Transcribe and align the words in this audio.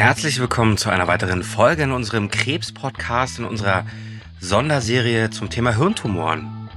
Herzlich 0.00 0.40
willkommen 0.40 0.78
zu 0.78 0.88
einer 0.88 1.08
weiteren 1.08 1.42
Folge 1.42 1.82
in 1.82 1.92
unserem 1.92 2.30
Krebs-Podcast, 2.30 3.38
in 3.38 3.44
unserer 3.44 3.84
Sonderserie 4.40 5.28
zum 5.28 5.50
Thema 5.50 5.76
Hirntumoren. 5.76 6.70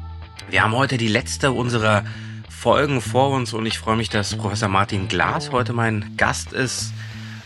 Wir 0.50 0.62
haben 0.62 0.76
heute 0.76 0.98
die 0.98 1.08
letzte 1.08 1.54
unserer 1.54 2.04
Folgen 2.50 3.00
vor 3.00 3.30
uns 3.30 3.54
und 3.54 3.66
ich 3.66 3.80
freue 3.80 3.96
mich, 3.96 4.10
dass 4.10 4.36
Professor 4.36 4.68
Martin 4.68 5.08
Glas 5.08 5.52
heute 5.52 5.72
mein 5.72 6.18
Gast 6.18 6.52
ist 6.52 6.92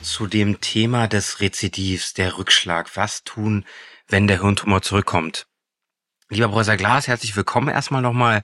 zu 0.02 0.26
dem 0.26 0.62
Thema 0.62 1.08
des 1.08 1.42
Rezidivs, 1.42 2.16
der 2.16 2.40
Rückschlag. 2.40 2.98
Was 2.98 3.24
tun, 3.24 3.64
wenn 4.08 4.26
der 4.26 4.42
Hirntumor 4.42 4.82
zurückkommt? 4.82 5.46
Lieber 6.30 6.48
Professor 6.48 6.76
Glas, 6.76 7.08
herzlich 7.08 7.36
willkommen 7.36 7.68
erstmal 7.68 8.02
nochmal 8.02 8.42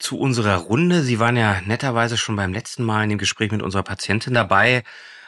zu 0.00 0.18
unserer 0.18 0.56
Runde. 0.56 1.04
Sie 1.04 1.20
waren 1.20 1.36
ja 1.36 1.60
netterweise 1.60 2.16
schon 2.16 2.34
beim 2.34 2.52
letzten 2.52 2.82
Mal 2.82 3.04
in 3.04 3.10
dem 3.10 3.18
Gespräch 3.18 3.52
mit 3.52 3.62
unserer 3.62 3.84
Patientin 3.84 4.34
dabei. 4.34 4.82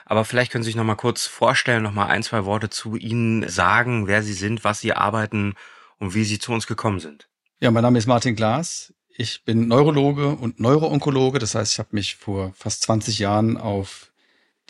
Aber 0.07 0.25
vielleicht 0.25 0.53
können 0.53 0.63
Sie 0.63 0.69
sich 0.69 0.77
noch 0.77 0.85
mal 0.85 0.95
kurz 0.95 1.27
vorstellen, 1.27 1.83
noch 1.83 1.93
mal 1.93 2.07
ein, 2.07 2.23
zwei 2.23 2.45
Worte 2.45 2.71
zu 2.71 2.95
Ihnen 2.95 3.47
sagen, 3.49 4.07
wer 4.07 4.23
Sie 4.23 4.33
sind, 4.33 4.63
was 4.63 4.81
Sie 4.81 4.93
arbeiten 4.93 5.55
und 5.99 6.15
wie 6.15 6.25
Sie 6.25 6.39
zu 6.39 6.53
uns 6.53 6.69
gekommen 6.69 7.01
sind. 7.01 7.29
Ja, 7.61 7.73
mein 7.73 7.83
Name 7.83 7.99
ist 7.99 8.07
Martin 8.07 8.37
Glas. 8.37 8.95
Ich 9.19 9.45
bin 9.45 9.67
Neurologe 9.67 10.29
und 10.29 10.61
Neuroonkologe. 10.61 11.41
Das 11.41 11.57
heißt, 11.57 11.73
ich 11.73 11.79
habe 11.81 11.89
mich 11.91 12.15
vor 12.17 12.53
fast 12.55 12.83
20 12.83 13.19
Jahren 13.19 13.57
auf 13.57 14.13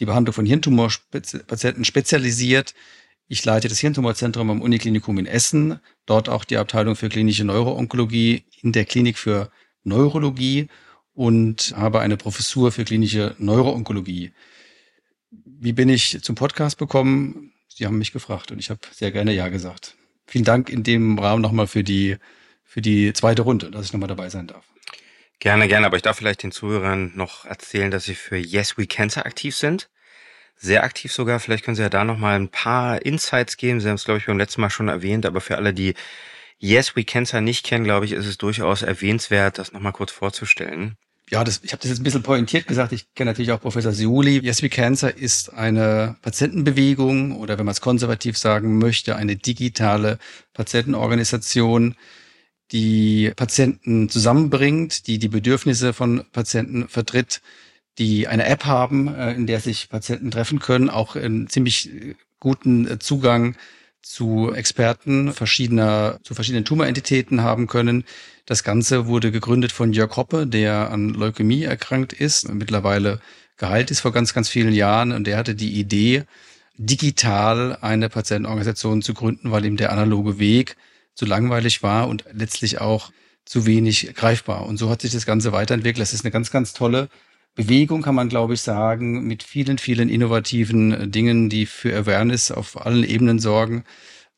die 0.01 0.07
Behandlung 0.07 0.33
von 0.33 0.47
Hirntumorpatienten 0.47 1.85
spezialisiert. 1.85 2.75
Ich 3.29 3.45
leite 3.45 3.69
das 3.69 3.81
Hirntumorzentrum 3.81 4.51
am 4.51 4.63
Uniklinikum 4.63 5.19
in 5.19 5.27
Essen, 5.27 5.81
dort 6.07 6.31
auch 6.31 6.45
die 6.45 6.57
Abteilung 6.57 6.97
für 6.97 7.09
klinische 7.09 7.45
Neuroonkologie 7.45 8.45
in 8.63 8.73
der 8.73 8.85
Klinik 8.87 9.19
für 9.19 9.51
Neurologie 9.83 10.69
und 11.13 11.75
habe 11.77 12.01
eine 12.01 12.17
Professur 12.17 12.73
für 12.73 12.85
klinische 12.85 13.35
Neuroonkologie. 13.39 14.33
Wie 15.59 15.73
bin 15.73 15.89
ich 15.89 16.23
zum 16.23 16.35
Podcast 16.35 16.77
bekommen? 16.77 17.53
Sie 17.69 17.87
haben 17.87 17.99
mich 17.99 18.13
gefragt 18.13 18.51
und 18.51 18.59
ich 18.59 18.69
habe 18.69 18.81
sehr 18.93 19.11
gerne 19.11 19.33
Ja 19.33 19.49
gesagt. 19.49 19.95
Vielen 20.27 20.45
Dank 20.45 20.69
in 20.69 20.83
dem 20.83 21.19
Rahmen 21.19 21.41
nochmal 21.41 21.67
für 21.67 21.83
die, 21.83 22.17
für 22.65 22.83
die 22.83 23.13
zweite 23.13 23.43
Runde, 23.43 23.71
dass 23.71 23.87
ich 23.87 23.93
nochmal 23.93 24.09
dabei 24.09 24.29
sein 24.29 24.47
darf. 24.47 24.65
Gerne, 25.39 25.69
gerne, 25.69 25.87
aber 25.87 25.97
ich 25.97 26.03
darf 26.03 26.19
vielleicht 26.19 26.43
den 26.43 26.53
Zuhörern 26.53 27.13
noch 27.15 27.45
erzählen, 27.45 27.91
dass 27.91 28.05
Sie 28.05 28.15
für 28.15 28.37
Yes 28.37 28.77
We 28.77 28.87
Cancer 28.87 29.25
aktiv 29.25 29.57
sind. 29.57 29.89
Sehr 30.57 30.85
aktiv 30.85 31.13
sogar. 31.13 31.41
Vielleicht 31.41 31.65
können 31.65 31.77
Sie 31.77 31.83
ja 31.83 31.91
da 31.91 32.05
nochmal 32.05 32.39
ein 32.39 32.49
paar 32.49 33.05
Insights 33.05 33.57
geben. 33.57 33.81
Sie 33.81 33.89
haben 33.89 33.97
es, 33.97 34.05
glaube 34.05 34.19
ich, 34.19 34.27
beim 34.27 34.39
letzten 34.39 34.61
Mal 34.61 34.71
schon 34.71 34.89
erwähnt, 34.89 35.25
aber 35.27 35.41
für 35.41 35.57
alle, 35.57 35.73
die 35.73 35.95
Yes 36.59 36.97
We 36.97 37.05
Cancer 37.05 37.41
nicht 37.41 37.65
kennen, 37.65 37.85
glaube 37.85 38.07
ich, 38.07 38.13
ist 38.13 38.27
es 38.27 38.39
durchaus 38.39 38.83
erwähnenswert, 38.83 39.59
das 39.59 39.73
nochmal 39.73 39.93
kurz 39.93 40.13
vorzustellen. 40.13 40.97
Ja, 41.29 41.43
das, 41.43 41.61
ich 41.65 41.73
habe 41.73 41.83
das 41.83 41.91
jetzt 41.91 42.01
ein 42.01 42.05
bisschen 42.05 42.23
pointiert 42.23 42.69
gesagt. 42.69 42.93
Ich 42.93 43.13
kenne 43.15 43.33
natürlich 43.33 43.51
auch 43.51 43.61
Professor 43.61 43.91
Siuli. 43.93 44.39
Yes 44.45 44.63
We 44.63 44.69
Cancer 44.69 45.17
ist 45.17 45.53
eine 45.53 46.17
Patientenbewegung 46.23 47.37
oder 47.37 47.59
wenn 47.59 47.67
man 47.67 47.73
es 47.73 47.81
konservativ 47.81 48.39
sagen 48.39 48.79
möchte, 48.79 49.17
eine 49.17 49.35
digitale 49.35 50.19
Patientenorganisation, 50.53 51.97
die 52.71 53.33
Patienten 53.35 54.09
zusammenbringt, 54.09 55.09
die 55.09 55.19
die 55.19 55.29
Bedürfnisse 55.29 55.93
von 55.93 56.25
Patienten 56.31 56.89
vertritt, 56.89 57.43
die 57.99 58.29
eine 58.29 58.47
App 58.47 58.65
haben, 58.65 59.09
äh, 59.13 59.33
in 59.35 59.49
der 59.49 59.59
sich 59.61 59.89
Patienten 59.89 60.31
treffen 60.31 60.61
können, 60.61 60.91
auch 60.91 61.17
einen 61.17 61.49
ziemlich 61.49 61.91
guten 62.39 63.01
Zugang 63.01 63.57
zu 64.09 64.53
Experten 64.55 65.33
verschiedener, 65.33 66.21
zu 66.23 66.35
verschiedenen 66.35 66.65
Tumorentitäten 66.65 67.43
haben 67.43 67.67
können. 67.67 68.05
Das 68.47 68.63
Ganze 68.63 69.07
wurde 69.07 69.33
gegründet 69.33 69.73
von 69.73 69.93
Jörg 69.93 70.17
Hoppe, 70.17 70.47
der 70.47 70.93
an 70.93 71.09
Leukämie 71.09 71.65
erkrankt 71.65 72.13
ist, 72.13 72.49
mittlerweile 72.49 73.21
geheilt 73.57 73.91
ist 73.91 74.01
vor 74.01 74.13
ganz, 74.13 74.33
ganz 74.33 74.49
vielen 74.49 74.73
Jahren. 74.73 75.11
Und 75.11 75.27
der 75.27 75.37
hatte 75.37 75.57
die 75.57 75.73
Idee, 75.73 76.23
digital 76.79 77.79
eine 77.81 78.09
Patientenorganisation 78.09 79.03
zu 79.03 79.13
gründen, 79.13 79.51
weil 79.51 79.65
ihm 79.65 79.77
der 79.77 79.91
analoge 79.91 80.39
Weg 80.39 80.77
zu 81.15 81.27
langweilig 81.27 81.83
war 81.83 82.07
und 82.07 82.25
letztlich 82.33 82.81
auch 82.81 83.11
zu 83.45 83.67
wenig 83.67 84.15
greifbar. 84.15 84.67
Und 84.67 84.77
so 84.77 84.89
hat 84.89 85.01
sich 85.01 85.13
das 85.13 85.27
Ganze 85.27 85.51
weiterentwickelt. 85.51 86.01
Das 86.01 86.13
ist 86.13 86.25
eine 86.25 86.31
ganz, 86.31 86.53
ganz 86.53 86.73
tolle 86.75 87.09
Bewegung, 87.57 88.03
kann 88.03 88.15
man, 88.15 88.29
glaube 88.29 88.55
ich, 88.55 88.61
sagen, 88.61 89.27
mit 89.27 89.43
vielen, 89.43 89.79
vielen 89.79 90.09
innovativen 90.09 90.93
äh, 90.93 91.09
Dingen, 91.09 91.49
die 91.49 91.67
für 91.67 91.97
Awareness 91.97 92.53
auf 92.53 92.87
allen 92.87 93.03
Ebenen 93.03 93.41
sorgen. 93.41 93.85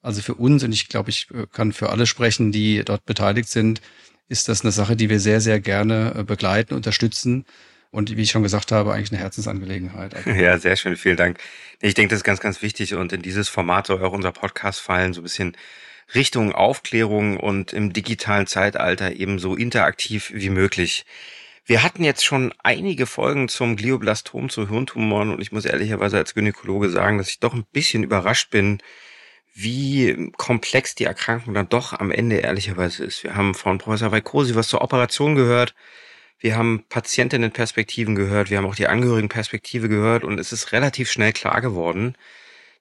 Also 0.01 0.23
für 0.23 0.35
uns, 0.35 0.63
und 0.65 0.73
ich 0.73 0.89
glaube, 0.89 1.11
ich 1.11 1.27
äh, 1.35 1.47
kann 1.53 1.73
für 1.73 1.91
alle 1.91 2.07
sprechen, 2.07 2.53
die 2.53 2.83
dort 2.85 3.05
beteiligt 3.05 3.49
sind, 3.49 3.83
ist 4.29 4.49
das 4.49 4.63
eine 4.63 4.73
Sache, 4.73 4.95
die 4.95 5.11
wir 5.11 5.19
sehr, 5.21 5.41
sehr 5.41 5.59
gerne 5.59 6.15
äh, 6.17 6.23
begleiten, 6.23 6.75
unterstützen. 6.75 7.45
Und 7.91 8.17
wie 8.17 8.23
ich 8.23 8.31
schon 8.31 8.43
gesagt 8.43 8.71
habe, 8.71 8.93
eigentlich 8.93 9.13
eine 9.13 9.21
Herzensangelegenheit. 9.21 10.15
Ja, 10.27 10.59
sehr 10.59 10.77
schön, 10.77 10.97
vielen 10.97 11.17
Dank. 11.17 11.39
Ich 11.81 11.95
denke, 11.95 12.11
das 12.11 12.21
ist 12.21 12.25
ganz, 12.25 12.39
ganz 12.39 12.63
wichtig 12.63 12.95
und 12.95 13.13
in 13.13 13.23
dieses 13.23 13.49
Format 13.49 13.89
soll 13.89 14.03
auch 14.05 14.13
unser 14.13 14.31
Podcast 14.33 14.81
fallen, 14.81 15.13
so 15.13 15.21
ein 15.21 15.25
bisschen 15.25 15.57
Richtung 16.15 16.53
Aufklärung 16.53 17.39
und 17.39 17.73
im 17.73 17.93
digitalen 17.93 18.47
Zeitalter 18.47 19.17
eben 19.17 19.39
so 19.39 19.57
interaktiv 19.57 20.31
wie 20.35 20.51
möglich. 20.51 21.05
Wir 21.69 21.83
hatten 21.83 22.03
jetzt 22.03 22.25
schon 22.25 22.55
einige 22.63 23.05
Folgen 23.05 23.47
zum 23.51 23.77
Glioblastom, 23.77 24.49
zu 24.49 24.71
Hirntumoren 24.71 25.29
und 25.29 25.43
ich 25.43 25.53
muss 25.53 25.67
ehrlicherweise 25.67 26.17
als 26.17 26.33
Gynäkologe 26.33 26.89
sagen, 26.89 27.19
dass 27.19 27.29
ich 27.29 27.41
doch 27.41 27.53
ein 27.53 27.67
bisschen 27.71 28.03
überrascht 28.03 28.49
bin, 28.49 28.79
wie 29.53 30.33
komplex 30.39 30.95
die 30.95 31.05
Erkrankung 31.05 31.53
dann 31.53 31.69
doch 31.69 31.93
am 31.93 32.11
Ende 32.11 32.37
ehrlicherweise 32.37 33.05
ist. 33.05 33.23
Wir 33.23 33.37
haben 33.37 33.53
von 33.53 33.77
Professor 33.77 34.11
Vaikosi 34.11 34.55
was 34.55 34.69
zur 34.69 34.81
Operation 34.81 35.35
gehört. 35.35 35.75
Wir 36.39 36.57
haben 36.57 36.87
Patientinnenperspektiven 36.89 38.15
gehört. 38.15 38.49
Wir 38.49 38.57
haben 38.57 38.67
auch 38.67 38.75
die 38.75 38.89
Angehörigenperspektive 38.89 39.91
gehört 39.91 40.25
und 40.25 40.41
es 40.41 40.53
ist 40.53 40.73
relativ 40.73 41.11
schnell 41.11 41.35
klar 41.35 41.61
geworden, 41.61 42.17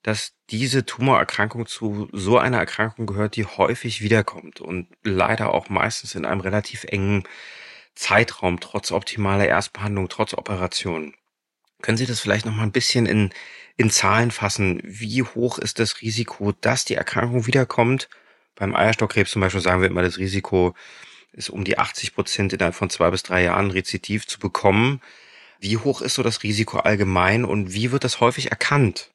dass 0.01 0.31
diese 0.49 0.85
Tumorerkrankung 0.85 1.65
zu 1.65 2.07
so 2.13 2.37
einer 2.37 2.59
Erkrankung 2.59 3.05
gehört, 3.05 3.35
die 3.35 3.43
häufig 3.43 4.01
wiederkommt 4.01 4.61
und 4.61 4.87
leider 5.03 5.53
auch 5.53 5.67
meistens 5.67 6.15
in 6.15 6.23
einem 6.23 6.39
relativ 6.39 6.85
engen 6.85 7.25
Zeitraum, 7.97 8.59
trotz 8.59 8.91
optimaler 8.91 9.47
Erstbehandlung, 9.47 10.07
trotz 10.07 10.33
Operation. 10.33 11.13
Können 11.81 11.97
Sie 11.97 12.05
das 12.05 12.19
vielleicht 12.19 12.45
noch 12.45 12.55
mal 12.55 12.63
ein 12.63 12.71
bisschen 12.71 13.05
in, 13.05 13.31
in 13.75 13.89
Zahlen 13.89 14.31
fassen? 14.31 14.81
Wie 14.83 15.23
hoch 15.23 15.59
ist 15.59 15.79
das 15.79 16.01
Risiko, 16.01 16.53
dass 16.61 16.85
die 16.85 16.95
Erkrankung 16.95 17.47
wiederkommt? 17.47 18.09
Beim 18.55 18.75
Eierstockkrebs 18.75 19.31
zum 19.31 19.41
Beispiel 19.41 19.61
sagen 19.61 19.81
wir 19.81 19.89
immer, 19.89 20.01
das 20.01 20.17
Risiko 20.17 20.75
ist 21.31 21.49
um 21.49 21.63
die 21.63 21.77
80 21.77 22.15
Prozent 22.15 22.53
innerhalb 22.53 22.75
von 22.75 22.89
zwei 22.89 23.09
bis 23.11 23.23
drei 23.23 23.43
Jahren 23.43 23.69
Rezidiv 23.69 24.25
zu 24.25 24.39
bekommen. 24.39 25.01
Wie 25.59 25.77
hoch 25.77 26.01
ist 26.01 26.15
so 26.15 26.23
das 26.23 26.43
Risiko 26.43 26.79
allgemein 26.79 27.45
und 27.45 27.73
wie 27.73 27.91
wird 27.91 28.03
das 28.03 28.19
häufig 28.19 28.49
erkannt? 28.49 29.11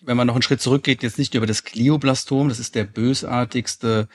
Wenn 0.00 0.16
man 0.16 0.26
noch 0.26 0.34
einen 0.34 0.42
Schritt 0.42 0.60
zurückgeht, 0.60 1.02
jetzt 1.02 1.18
nicht 1.18 1.34
über 1.34 1.46
das 1.46 1.64
Glioblastom, 1.64 2.48
das 2.48 2.58
ist 2.58 2.74
der 2.74 2.84
bösartigste 2.84 4.08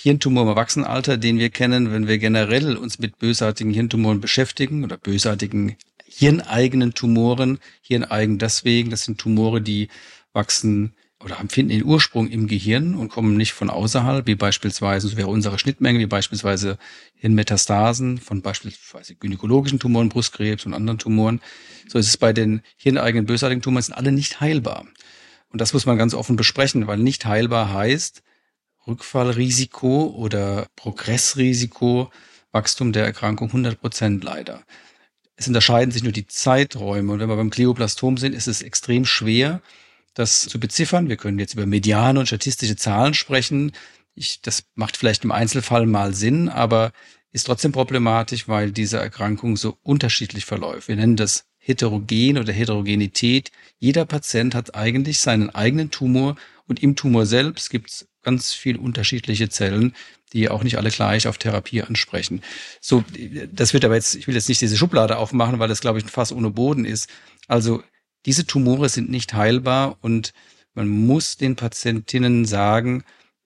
Hirntumor 0.00 0.44
im 0.44 0.50
Erwachsenenalter, 0.50 1.16
den 1.16 1.40
wir 1.40 1.50
kennen, 1.50 1.90
wenn 1.90 2.06
wir 2.06 2.18
generell 2.18 2.76
uns 2.76 3.00
mit 3.00 3.18
bösartigen 3.18 3.72
Hirntumoren 3.72 4.20
beschäftigen 4.20 4.84
oder 4.84 4.96
bösartigen 4.96 5.74
hirneigenen 6.06 6.94
Tumoren. 6.94 7.58
Hirneigen 7.80 8.38
deswegen, 8.38 8.90
das 8.90 9.02
sind 9.02 9.18
Tumore, 9.18 9.60
die 9.60 9.88
wachsen 10.32 10.94
oder 11.18 11.34
finden 11.48 11.70
den 11.70 11.84
Ursprung 11.84 12.28
im 12.28 12.46
Gehirn 12.46 12.94
und 12.94 13.08
kommen 13.08 13.36
nicht 13.36 13.54
von 13.54 13.70
außerhalb, 13.70 14.24
wie 14.28 14.36
beispielsweise, 14.36 15.08
so 15.08 15.16
wäre 15.16 15.26
unsere 15.26 15.58
Schnittmenge, 15.58 15.98
wie 15.98 16.06
beispielsweise 16.06 16.78
Hirnmetastasen 17.16 18.18
von 18.18 18.40
beispielsweise 18.40 19.16
gynäkologischen 19.16 19.80
Tumoren, 19.80 20.10
Brustkrebs 20.10 20.64
und 20.64 20.74
anderen 20.74 21.00
Tumoren. 21.00 21.40
So 21.88 21.98
ist 21.98 22.06
es 22.06 22.16
bei 22.16 22.32
den 22.32 22.62
hirneigenen 22.76 23.26
bösartigen 23.26 23.62
Tumoren, 23.62 23.82
sind 23.82 23.94
alle 23.94 24.12
nicht 24.12 24.38
heilbar. 24.38 24.86
Und 25.50 25.60
das 25.60 25.72
muss 25.72 25.86
man 25.86 25.98
ganz 25.98 26.14
offen 26.14 26.36
besprechen, 26.36 26.86
weil 26.86 26.98
nicht 26.98 27.26
heilbar 27.26 27.72
heißt, 27.72 28.22
Rückfallrisiko 28.88 30.14
oder 30.16 30.66
Progressrisiko, 30.74 32.10
Wachstum 32.52 32.92
der 32.92 33.04
Erkrankung 33.04 33.48
100 33.48 33.80
Prozent 33.80 34.24
leider. 34.24 34.64
Es 35.36 35.46
unterscheiden 35.46 35.92
sich 35.92 36.02
nur 36.02 36.12
die 36.12 36.26
Zeiträume. 36.26 37.12
Und 37.12 37.20
wenn 37.20 37.28
wir 37.28 37.36
beim 37.36 37.50
Glioblastom 37.50 38.16
sind, 38.16 38.34
ist 38.34 38.48
es 38.48 38.62
extrem 38.62 39.04
schwer, 39.04 39.62
das 40.14 40.40
zu 40.42 40.58
beziffern. 40.58 41.08
Wir 41.08 41.16
können 41.16 41.38
jetzt 41.38 41.54
über 41.54 41.66
mediane 41.66 42.18
und 42.18 42.26
statistische 42.26 42.74
Zahlen 42.74 43.14
sprechen. 43.14 43.72
Ich, 44.14 44.40
das 44.42 44.64
macht 44.74 44.96
vielleicht 44.96 45.22
im 45.22 45.30
Einzelfall 45.30 45.86
mal 45.86 46.14
Sinn, 46.14 46.48
aber 46.48 46.92
ist 47.30 47.44
trotzdem 47.44 47.72
problematisch, 47.72 48.48
weil 48.48 48.72
diese 48.72 48.98
Erkrankung 48.98 49.56
so 49.56 49.78
unterschiedlich 49.82 50.44
verläuft. 50.44 50.88
Wir 50.88 50.96
nennen 50.96 51.14
das 51.14 51.44
Heterogen 51.58 52.38
oder 52.38 52.52
Heterogenität. 52.52 53.52
Jeder 53.78 54.06
Patient 54.06 54.54
hat 54.54 54.74
eigentlich 54.74 55.20
seinen 55.20 55.50
eigenen 55.50 55.90
Tumor 55.90 56.36
und 56.66 56.82
im 56.82 56.96
Tumor 56.96 57.26
selbst 57.26 57.70
gibt 57.70 57.90
es 57.90 58.07
ganz 58.22 58.52
viel 58.52 58.76
unterschiedliche 58.76 59.48
Zellen, 59.48 59.94
die 60.32 60.48
auch 60.48 60.62
nicht 60.62 60.76
alle 60.76 60.90
gleich 60.90 61.26
auf 61.26 61.38
Therapie 61.38 61.82
ansprechen. 61.82 62.42
So, 62.80 63.04
das 63.52 63.72
wird 63.72 63.84
aber 63.84 63.94
jetzt, 63.94 64.14
ich 64.14 64.26
will 64.26 64.34
jetzt 64.34 64.48
nicht 64.48 64.60
diese 64.60 64.76
Schublade 64.76 65.16
aufmachen, 65.16 65.58
weil 65.58 65.68
das, 65.68 65.80
glaube 65.80 65.98
ich, 65.98 66.04
ein 66.04 66.10
Fass 66.10 66.32
ohne 66.32 66.50
Boden 66.50 66.84
ist. 66.84 67.08
Also, 67.46 67.82
diese 68.26 68.46
Tumore 68.46 68.88
sind 68.88 69.10
nicht 69.10 69.32
heilbar 69.32 69.96
und 70.00 70.32
man 70.74 70.88
muss 70.88 71.36
den 71.36 71.56
Patientinnen 71.56 72.44
sagen, 72.44 73.04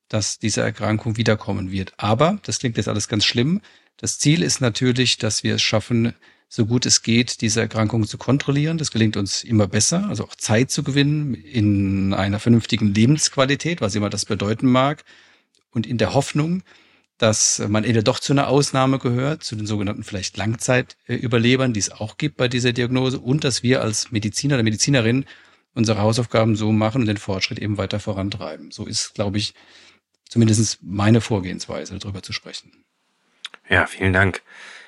dass 0.08 0.38
diese 0.38 0.62
Erkrankung 0.62 1.16
wiederkommen 1.16 1.70
wird. 1.70 1.94
Aber, 1.96 2.38
das 2.42 2.58
klingt 2.58 2.76
jetzt 2.76 2.88
alles 2.88 3.08
ganz 3.08 3.24
schlimm, 3.24 3.60
das 3.96 4.18
Ziel 4.18 4.42
ist 4.42 4.60
natürlich, 4.60 5.18
dass 5.18 5.44
wir 5.44 5.54
es 5.54 5.62
schaffen, 5.62 6.14
so 6.54 6.66
gut 6.66 6.84
es 6.84 7.00
geht, 7.00 7.40
diese 7.40 7.62
Erkrankung 7.62 8.06
zu 8.06 8.18
kontrollieren. 8.18 8.76
Das 8.76 8.90
gelingt 8.90 9.16
uns 9.16 9.42
immer 9.42 9.66
besser, 9.66 10.06
also 10.10 10.24
auch 10.24 10.34
Zeit 10.34 10.70
zu 10.70 10.82
gewinnen 10.82 11.32
in 11.32 12.12
einer 12.12 12.40
vernünftigen 12.40 12.92
Lebensqualität, 12.92 13.80
was 13.80 13.94
immer 13.94 14.10
das 14.10 14.26
bedeuten 14.26 14.70
mag. 14.70 15.02
Und 15.70 15.86
in 15.86 15.96
der 15.96 16.12
Hoffnung, 16.12 16.62
dass 17.16 17.58
man 17.66 17.84
entweder 17.84 18.02
doch 18.02 18.18
zu 18.18 18.34
einer 18.34 18.48
Ausnahme 18.48 18.98
gehört, 18.98 19.42
zu 19.42 19.56
den 19.56 19.66
sogenannten 19.66 20.04
vielleicht 20.04 20.36
Langzeitüberlebern, 20.36 21.72
die 21.72 21.80
es 21.80 21.90
auch 21.90 22.18
gibt 22.18 22.36
bei 22.36 22.48
dieser 22.48 22.74
Diagnose, 22.74 23.18
und 23.18 23.44
dass 23.44 23.62
wir 23.62 23.80
als 23.80 24.12
Mediziner 24.12 24.56
oder 24.56 24.62
Medizinerin 24.62 25.24
unsere 25.72 26.02
Hausaufgaben 26.02 26.54
so 26.54 26.70
machen 26.70 27.00
und 27.00 27.06
den 27.06 27.16
Fortschritt 27.16 27.60
eben 27.60 27.78
weiter 27.78 27.98
vorantreiben. 27.98 28.72
So 28.72 28.84
ist, 28.84 29.14
glaube 29.14 29.38
ich, 29.38 29.54
zumindest 30.28 30.82
meine 30.82 31.22
Vorgehensweise, 31.22 31.98
darüber 31.98 32.22
zu 32.22 32.34
sprechen. 32.34 32.84
Ja, 33.70 33.86
vielen 33.86 34.12
Dank. 34.12 34.42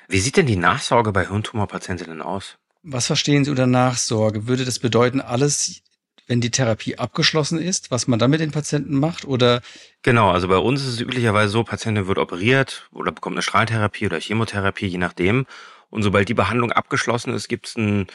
Wie 0.07 0.19
sieht 0.19 0.37
denn 0.37 0.45
die 0.45 0.55
Nachsorge 0.55 1.11
bei 1.11 1.27
Hirntumorpatientinnen 1.27 2.21
aus? 2.21 2.57
Was 2.83 3.07
verstehen 3.07 3.43
Sie 3.43 3.49
unter 3.49 3.67
Nachsorge? 3.67 4.47
Würde 4.47 4.65
das 4.65 4.79
bedeuten, 4.79 5.19
alles, 5.19 5.81
wenn 6.27 6.41
die 6.41 6.51
Therapie 6.51 6.97
abgeschlossen 6.97 7.59
ist, 7.59 7.89
was 7.91 8.07
man 8.07 8.19
dann 8.19 8.29
mit 8.29 8.39
den 8.39 8.51
Patienten 8.51 8.99
macht? 8.99 9.25
Oder 9.25 9.61
genau, 10.03 10.29
also 10.29 10.47
bei 10.47 10.57
uns 10.57 10.81
ist 10.81 10.87
es 10.87 11.01
üblicherweise 11.01 11.51
so, 11.51 11.63
Patientin 11.63 12.07
wird 12.07 12.19
operiert 12.19 12.87
oder 12.91 13.11
bekommt 13.11 13.35
eine 13.35 13.41
Strahltherapie 13.41 14.05
oder 14.05 14.19
Chemotherapie, 14.19 14.87
je 14.87 14.97
nachdem. 14.97 15.45
Und 15.89 16.03
sobald 16.03 16.29
die 16.29 16.33
Behandlung 16.33 16.71
abgeschlossen 16.71 17.33
ist, 17.33 17.47
gibt 17.47 17.67
es 17.67 17.75
ein 17.75 18.07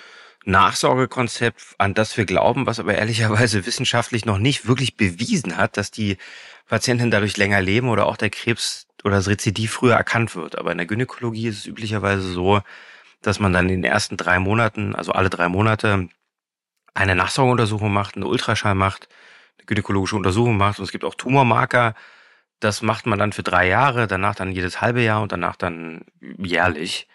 Nachsorgekonzept, 0.44 1.60
an 1.78 1.94
das 1.94 2.16
wir 2.16 2.24
glauben, 2.24 2.66
was 2.66 2.80
aber 2.80 2.94
ehrlicherweise 2.94 3.66
wissenschaftlich 3.66 4.24
noch 4.24 4.38
nicht 4.38 4.66
wirklich 4.66 4.96
bewiesen 4.96 5.56
hat, 5.56 5.76
dass 5.76 5.90
die 5.90 6.16
Patienten 6.68 7.10
dadurch 7.10 7.36
länger 7.36 7.60
leben 7.60 7.88
oder 7.88 8.06
auch 8.06 8.16
der 8.16 8.30
Krebs 8.30 8.86
oder 9.04 9.16
das 9.16 9.28
Rezidiv 9.28 9.72
früher 9.72 9.94
erkannt 9.94 10.34
wird. 10.36 10.58
Aber 10.58 10.72
in 10.72 10.78
der 10.78 10.86
Gynäkologie 10.86 11.48
ist 11.48 11.58
es 11.58 11.66
üblicherweise 11.66 12.22
so, 12.22 12.60
dass 13.22 13.40
man 13.40 13.52
dann 13.52 13.68
in 13.68 13.82
den 13.82 13.90
ersten 13.90 14.16
drei 14.16 14.38
Monaten, 14.38 14.94
also 14.94 15.12
alle 15.12 15.30
drei 15.30 15.48
Monate, 15.48 16.08
eine 16.94 17.14
Nachsorgeuntersuchung 17.14 17.92
macht, 17.92 18.16
eine 18.16 18.26
Ultraschall 18.26 18.74
macht, 18.74 19.08
eine 19.58 19.66
gynäkologische 19.66 20.16
Untersuchung 20.16 20.56
macht 20.56 20.78
und 20.78 20.84
es 20.84 20.92
gibt 20.92 21.04
auch 21.04 21.14
Tumormarker. 21.14 21.94
Das 22.60 22.82
macht 22.82 23.06
man 23.06 23.18
dann 23.18 23.32
für 23.32 23.42
drei 23.42 23.68
Jahre, 23.68 24.06
danach 24.06 24.34
dann 24.34 24.52
jedes 24.52 24.80
halbe 24.80 25.02
Jahr 25.02 25.22
und 25.22 25.32
danach 25.32 25.56
dann 25.56 26.02
jährlich. 26.20 27.08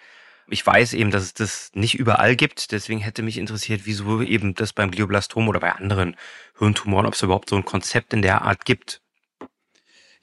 Ich 0.47 0.65
weiß 0.65 0.93
eben, 0.93 1.11
dass 1.11 1.23
es 1.23 1.33
das 1.33 1.71
nicht 1.73 1.95
überall 1.95 2.35
gibt, 2.35 2.71
deswegen 2.71 2.99
hätte 2.99 3.23
mich 3.23 3.37
interessiert, 3.37 3.81
wieso 3.85 4.21
eben 4.21 4.53
das 4.53 4.73
beim 4.73 4.91
Glioblastom 4.91 5.47
oder 5.47 5.59
bei 5.59 5.71
anderen 5.71 6.15
Hirntumoren, 6.57 7.07
ob 7.07 7.15
es 7.15 7.23
überhaupt 7.23 7.49
so 7.49 7.55
ein 7.55 7.65
Konzept 7.65 8.13
in 8.13 8.21
der 8.21 8.43
Art 8.43 8.65
gibt. 8.65 9.01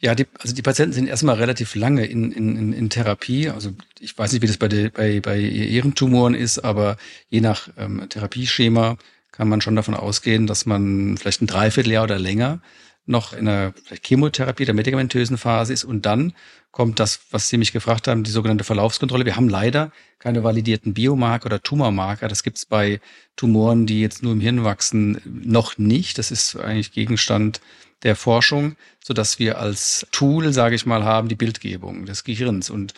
Ja, 0.04 0.16
die, 0.16 0.26
also 0.40 0.52
die 0.52 0.62
Patienten 0.62 0.92
sind 0.92 1.06
erstmal 1.06 1.36
relativ 1.36 1.76
lange 1.76 2.04
in, 2.04 2.32
in, 2.32 2.72
in 2.72 2.90
Therapie. 2.90 3.48
Also 3.48 3.70
ich 4.00 4.18
weiß 4.18 4.32
nicht, 4.32 4.42
wie 4.42 4.48
das 4.48 4.56
bei, 4.56 4.66
der, 4.66 4.90
bei, 4.90 5.20
bei 5.20 5.38
ihren 5.38 5.94
Tumoren 5.94 6.34
ist, 6.34 6.58
aber 6.58 6.96
je 7.30 7.40
nach 7.40 7.68
ähm, 7.78 8.08
Therapieschema 8.08 8.96
kann 9.30 9.48
man 9.48 9.60
schon 9.60 9.76
davon 9.76 9.94
ausgehen, 9.94 10.48
dass 10.48 10.66
man 10.66 11.16
vielleicht 11.16 11.40
ein 11.40 11.46
Dreivierteljahr 11.46 12.02
oder 12.02 12.18
länger 12.18 12.60
noch 13.06 13.32
in 13.32 13.46
einer 13.46 13.74
Chemotherapie 14.04 14.64
der 14.64 14.74
medikamentösen 14.74 15.38
Phase 15.38 15.72
ist 15.72 15.84
und 15.84 16.04
dann 16.04 16.34
kommt 16.72 16.98
das, 16.98 17.20
was 17.30 17.48
Sie 17.48 17.56
mich 17.56 17.72
gefragt 17.72 18.08
haben, 18.08 18.24
die 18.24 18.30
sogenannte 18.30 18.64
Verlaufskontrolle. 18.64 19.24
Wir 19.24 19.36
haben 19.36 19.48
leider 19.48 19.92
keine 20.18 20.42
validierten 20.42 20.94
Biomarker 20.94 21.46
oder 21.46 21.62
Tumormarker. 21.62 22.28
Das 22.28 22.42
gibt 22.42 22.58
es 22.58 22.66
bei 22.66 23.00
Tumoren, 23.36 23.86
die 23.86 24.00
jetzt 24.00 24.22
nur 24.22 24.32
im 24.32 24.40
Hirn 24.40 24.64
wachsen, 24.64 25.20
noch 25.24 25.78
nicht. 25.78 26.18
Das 26.18 26.30
ist 26.30 26.56
eigentlich 26.56 26.92
Gegenstand 26.92 27.60
der 28.02 28.16
Forschung, 28.16 28.76
so 29.04 29.14
dass 29.14 29.38
wir 29.38 29.58
als 29.58 30.06
Tool, 30.12 30.52
sage 30.52 30.74
ich 30.74 30.86
mal, 30.86 31.04
haben 31.04 31.28
die 31.28 31.34
Bildgebung 31.34 32.06
des 32.06 32.24
Gehirns 32.24 32.70
und 32.70 32.94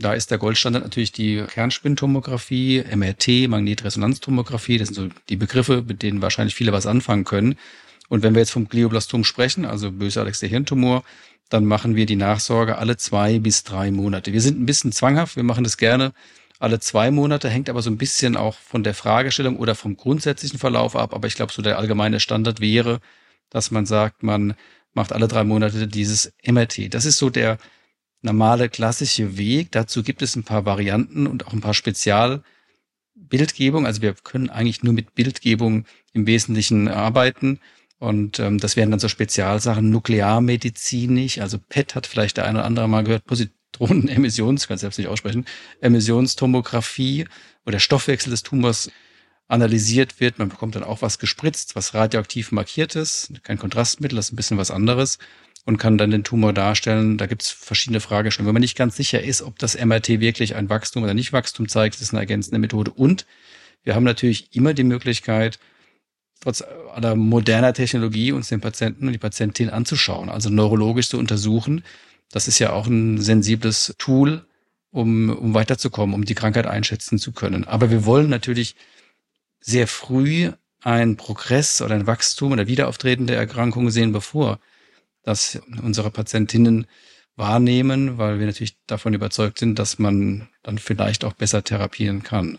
da 0.00 0.12
ist 0.12 0.30
der 0.30 0.38
Goldstandard 0.38 0.84
natürlich 0.84 1.10
die 1.10 1.42
Kernspintomographie, 1.42 2.84
MRT, 2.94 3.48
Magnetresonanztomographie. 3.48 4.78
Das 4.78 4.88
sind 4.88 4.94
so 4.94 5.08
die 5.28 5.34
Begriffe, 5.34 5.82
mit 5.86 6.02
denen 6.02 6.22
wahrscheinlich 6.22 6.54
viele 6.54 6.72
was 6.72 6.86
anfangen 6.86 7.24
können. 7.24 7.56
Und 8.08 8.22
wenn 8.22 8.34
wir 8.34 8.40
jetzt 8.40 8.52
vom 8.52 8.68
Glioblastom 8.68 9.24
sprechen, 9.24 9.64
also 9.64 9.90
bösartigster 9.90 10.46
Hirntumor, 10.46 11.02
dann 11.48 11.64
machen 11.64 11.96
wir 11.96 12.06
die 12.06 12.16
Nachsorge 12.16 12.78
alle 12.78 12.96
zwei 12.96 13.40
bis 13.40 13.64
drei 13.64 13.90
Monate. 13.90 14.32
Wir 14.32 14.40
sind 14.40 14.60
ein 14.60 14.66
bisschen 14.66 14.92
zwanghaft, 14.92 15.34
wir 15.34 15.42
machen 15.42 15.64
das 15.64 15.78
gerne 15.78 16.12
alle 16.60 16.80
zwei 16.80 17.10
Monate, 17.10 17.48
hängt 17.48 17.68
aber 17.68 17.82
so 17.82 17.90
ein 17.90 17.98
bisschen 17.98 18.36
auch 18.36 18.54
von 18.54 18.84
der 18.84 18.94
Fragestellung 18.94 19.56
oder 19.56 19.74
vom 19.74 19.96
grundsätzlichen 19.96 20.58
Verlauf 20.58 20.94
ab. 20.96 21.14
Aber 21.14 21.26
ich 21.26 21.34
glaube, 21.34 21.52
so 21.52 21.62
der 21.62 21.78
allgemeine 21.78 22.20
Standard 22.20 22.60
wäre, 22.60 23.00
dass 23.50 23.70
man 23.70 23.86
sagt, 23.86 24.22
man 24.22 24.54
macht 24.92 25.12
alle 25.12 25.28
drei 25.28 25.44
Monate 25.44 25.86
dieses 25.86 26.32
MRT. 26.44 26.94
Das 26.94 27.04
ist 27.04 27.18
so 27.18 27.30
der 27.30 27.58
normale 28.22 28.68
klassische 28.68 29.38
Weg. 29.38 29.70
Dazu 29.72 30.02
gibt 30.02 30.22
es 30.22 30.36
ein 30.36 30.44
paar 30.44 30.64
Varianten 30.64 31.26
und 31.26 31.46
auch 31.46 31.52
ein 31.52 31.60
paar 31.60 31.74
Spezialbildgebungen. 31.74 33.86
Also 33.86 34.02
wir 34.02 34.14
können 34.14 34.50
eigentlich 34.50 34.82
nur 34.82 34.92
mit 34.92 35.14
Bildgebung 35.14 35.86
im 36.12 36.26
Wesentlichen 36.26 36.88
arbeiten. 36.88 37.60
Und 37.98 38.38
ähm, 38.38 38.58
das 38.58 38.76
wären 38.76 38.90
dann 38.90 39.00
so 39.00 39.08
Spezialsachen, 39.08 39.90
nuklearmedizinisch, 39.90 41.40
also 41.40 41.58
PET 41.58 41.96
hat 41.96 42.06
vielleicht 42.06 42.36
der 42.36 42.44
eine 42.44 42.58
oder 42.58 42.66
andere 42.66 42.88
mal 42.88 43.02
gehört, 43.02 43.24
Positronenemissions, 43.24 44.68
kann 44.68 44.78
selbst 44.78 44.98
nicht 44.98 45.08
aussprechen, 45.08 45.46
Emissionstomographie, 45.80 47.26
wo 47.64 47.72
der 47.72 47.80
Stoffwechsel 47.80 48.30
des 48.30 48.44
Tumors 48.44 48.92
analysiert 49.48 50.20
wird. 50.20 50.38
Man 50.38 50.50
bekommt 50.50 50.76
dann 50.76 50.84
auch 50.84 51.02
was 51.02 51.18
gespritzt, 51.18 51.74
was 51.74 51.94
radioaktiv 51.94 52.52
markiert 52.52 52.94
ist, 52.94 53.32
kein 53.42 53.58
Kontrastmittel, 53.58 54.16
das 54.16 54.26
ist 54.26 54.32
ein 54.32 54.36
bisschen 54.36 54.58
was 54.58 54.70
anderes 54.70 55.18
und 55.64 55.78
kann 55.78 55.98
dann 55.98 56.10
den 56.10 56.24
Tumor 56.24 56.52
darstellen. 56.52 57.18
Da 57.18 57.26
gibt 57.26 57.42
es 57.42 57.50
verschiedene 57.50 58.00
Fragestellungen. 58.00 58.48
Wenn 58.48 58.54
man 58.54 58.62
nicht 58.62 58.76
ganz 58.76 58.96
sicher 58.96 59.22
ist, 59.22 59.42
ob 59.42 59.58
das 59.58 59.78
MRT 59.78 60.20
wirklich 60.20 60.54
ein 60.54 60.70
Wachstum 60.70 61.02
oder 61.02 61.14
nicht 61.14 61.32
Wachstum 61.32 61.68
zeigt, 61.68 62.00
ist 62.00 62.12
eine 62.12 62.20
ergänzende 62.20 62.58
Methode. 62.58 62.90
Und 62.90 63.26
wir 63.84 63.94
haben 63.94 64.04
natürlich 64.04 64.54
immer 64.54 64.74
die 64.74 64.84
Möglichkeit, 64.84 65.58
trotz 66.40 66.62
aller 66.94 67.16
moderner 67.16 67.72
Technologie 67.72 68.32
uns 68.32 68.48
den 68.48 68.60
Patienten 68.60 69.06
und 69.06 69.12
die 69.12 69.18
Patientin 69.18 69.70
anzuschauen, 69.70 70.28
also 70.28 70.50
neurologisch 70.50 71.08
zu 71.08 71.18
untersuchen. 71.18 71.84
Das 72.30 72.48
ist 72.48 72.58
ja 72.58 72.72
auch 72.72 72.86
ein 72.86 73.20
sensibles 73.20 73.94
Tool, 73.98 74.46
um, 74.90 75.30
um 75.30 75.54
weiterzukommen, 75.54 76.14
um 76.14 76.24
die 76.24 76.34
Krankheit 76.34 76.66
einschätzen 76.66 77.18
zu 77.18 77.32
können. 77.32 77.64
Aber 77.64 77.90
wir 77.90 78.04
wollen 78.04 78.30
natürlich 78.30 78.74
sehr 79.68 79.86
früh 79.86 80.50
ein 80.82 81.16
Progress 81.16 81.82
oder 81.82 81.94
ein 81.94 82.06
Wachstum 82.06 82.52
oder 82.52 82.66
Wiederauftreten 82.66 83.26
der 83.26 83.36
Erkrankung 83.36 83.90
sehen, 83.90 84.12
bevor 84.12 84.58
das 85.24 85.60
unsere 85.82 86.10
Patientinnen 86.10 86.86
wahrnehmen, 87.36 88.16
weil 88.16 88.38
wir 88.38 88.46
natürlich 88.46 88.78
davon 88.86 89.12
überzeugt 89.12 89.58
sind, 89.58 89.78
dass 89.78 89.98
man 89.98 90.48
dann 90.62 90.78
vielleicht 90.78 91.24
auch 91.24 91.34
besser 91.34 91.62
therapieren 91.62 92.22
kann. 92.22 92.58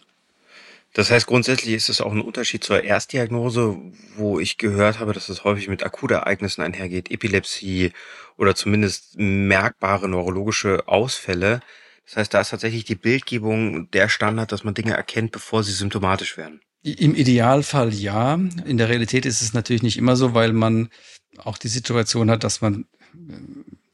Das 0.94 1.10
heißt, 1.10 1.26
grundsätzlich 1.26 1.74
ist 1.74 1.90
es 1.90 2.02
auch 2.02 2.12
ein 2.12 2.22
Unterschied 2.22 2.64
zur 2.64 2.84
Erstdiagnose, 2.84 3.78
wo 4.16 4.40
ich 4.40 4.58
gehört 4.58 5.00
habe, 5.00 5.14
dass 5.14 5.30
es 5.30 5.44
häufig 5.44 5.68
mit 5.68 5.84
Akutereignissen 5.84 6.64
einhergeht, 6.64 7.12
Epilepsie 7.12 7.92
oder 8.38 8.56
zumindest 8.56 9.18
merkbare 9.18 10.08
neurologische 10.08 10.88
Ausfälle. 10.88 11.62
Das 12.06 12.18
heißt, 12.18 12.34
da 12.34 12.42
ist 12.42 12.50
tatsächlich 12.50 12.86
die 12.86 12.96
Bildgebung 12.96 13.90
der 13.92 14.10
Standard, 14.10 14.52
dass 14.52 14.64
man 14.64 14.74
Dinge 14.74 14.94
erkennt, 14.94 15.32
bevor 15.32 15.64
sie 15.64 15.74
symptomatisch 15.74 16.38
werden. 16.38 16.62
Im 16.94 17.16
Idealfall 17.16 17.94
ja. 17.94 18.36
In 18.66 18.78
der 18.78 18.90
Realität 18.90 19.26
ist 19.26 19.42
es 19.42 19.54
natürlich 19.54 19.84
nicht 19.84 19.98
immer 19.98 20.16
so, 20.16 20.34
weil 20.34 20.54
man 20.54 20.90
auch 21.38 21.58
die 21.58 21.68
Situation 21.68 22.30
hat, 22.30 22.44
dass 22.44 22.62
man 22.62 22.86
äh, 23.14 23.34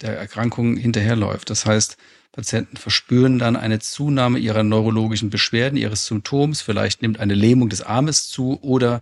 der 0.01 0.17
Erkrankung 0.17 0.77
hinterherläuft. 0.77 1.49
Das 1.49 1.65
heißt, 1.65 1.97
Patienten 2.31 2.75
verspüren 2.75 3.39
dann 3.39 3.55
eine 3.55 3.79
Zunahme 3.79 4.39
ihrer 4.39 4.63
neurologischen 4.63 5.29
Beschwerden, 5.29 5.77
ihres 5.77 6.05
Symptoms. 6.05 6.61
Vielleicht 6.61 7.01
nimmt 7.01 7.19
eine 7.19 7.33
Lähmung 7.33 7.69
des 7.69 7.81
Armes 7.81 8.27
zu 8.27 8.61
oder 8.61 9.01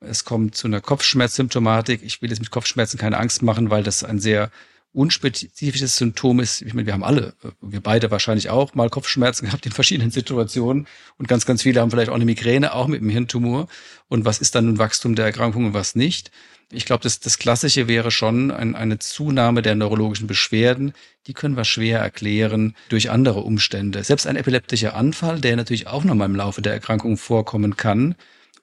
es 0.00 0.24
kommt 0.24 0.56
zu 0.56 0.66
einer 0.66 0.80
Kopfschmerzsymptomatik. 0.80 2.02
Ich 2.02 2.20
will 2.20 2.30
jetzt 2.30 2.40
mit 2.40 2.50
Kopfschmerzen 2.50 2.98
keine 2.98 3.18
Angst 3.18 3.42
machen, 3.42 3.70
weil 3.70 3.84
das 3.84 4.02
ein 4.02 4.18
sehr 4.18 4.50
unspezifisches 4.92 5.96
Symptom 5.96 6.40
ist. 6.40 6.62
Ich 6.62 6.74
meine, 6.74 6.86
wir 6.86 6.92
haben 6.92 7.04
alle, 7.04 7.34
wir 7.60 7.80
beide 7.80 8.10
wahrscheinlich 8.10 8.50
auch 8.50 8.74
mal 8.74 8.90
Kopfschmerzen 8.90 9.46
gehabt 9.46 9.64
in 9.66 9.72
verschiedenen 9.72 10.10
Situationen 10.10 10.86
und 11.18 11.28
ganz, 11.28 11.46
ganz 11.46 11.62
viele 11.62 11.80
haben 11.80 11.90
vielleicht 11.90 12.10
auch 12.10 12.14
eine 12.14 12.24
Migräne, 12.24 12.74
auch 12.74 12.88
mit 12.88 13.00
dem 13.00 13.08
Hirntumor. 13.08 13.68
Und 14.08 14.24
was 14.24 14.38
ist 14.38 14.54
dann 14.54 14.68
ein 14.68 14.78
Wachstum 14.78 15.14
der 15.14 15.24
Erkrankung 15.24 15.66
und 15.66 15.74
was 15.74 15.94
nicht? 15.94 16.30
Ich 16.70 16.86
glaube, 16.86 17.02
das, 17.02 17.20
das 17.20 17.38
Klassische 17.38 17.86
wäre 17.86 18.10
schon 18.10 18.50
ein, 18.50 18.74
eine 18.74 18.98
Zunahme 18.98 19.60
der 19.60 19.74
neurologischen 19.74 20.26
Beschwerden. 20.26 20.94
Die 21.26 21.34
können 21.34 21.56
wir 21.56 21.64
schwer 21.64 21.98
erklären 22.00 22.74
durch 22.88 23.10
andere 23.10 23.40
Umstände. 23.40 24.02
Selbst 24.04 24.26
ein 24.26 24.36
epileptischer 24.36 24.94
Anfall, 24.94 25.40
der 25.40 25.56
natürlich 25.56 25.86
auch 25.86 26.04
nochmal 26.04 26.28
im 26.28 26.36
Laufe 26.36 26.62
der 26.62 26.72
Erkrankung 26.72 27.16
vorkommen 27.16 27.76
kann, 27.76 28.14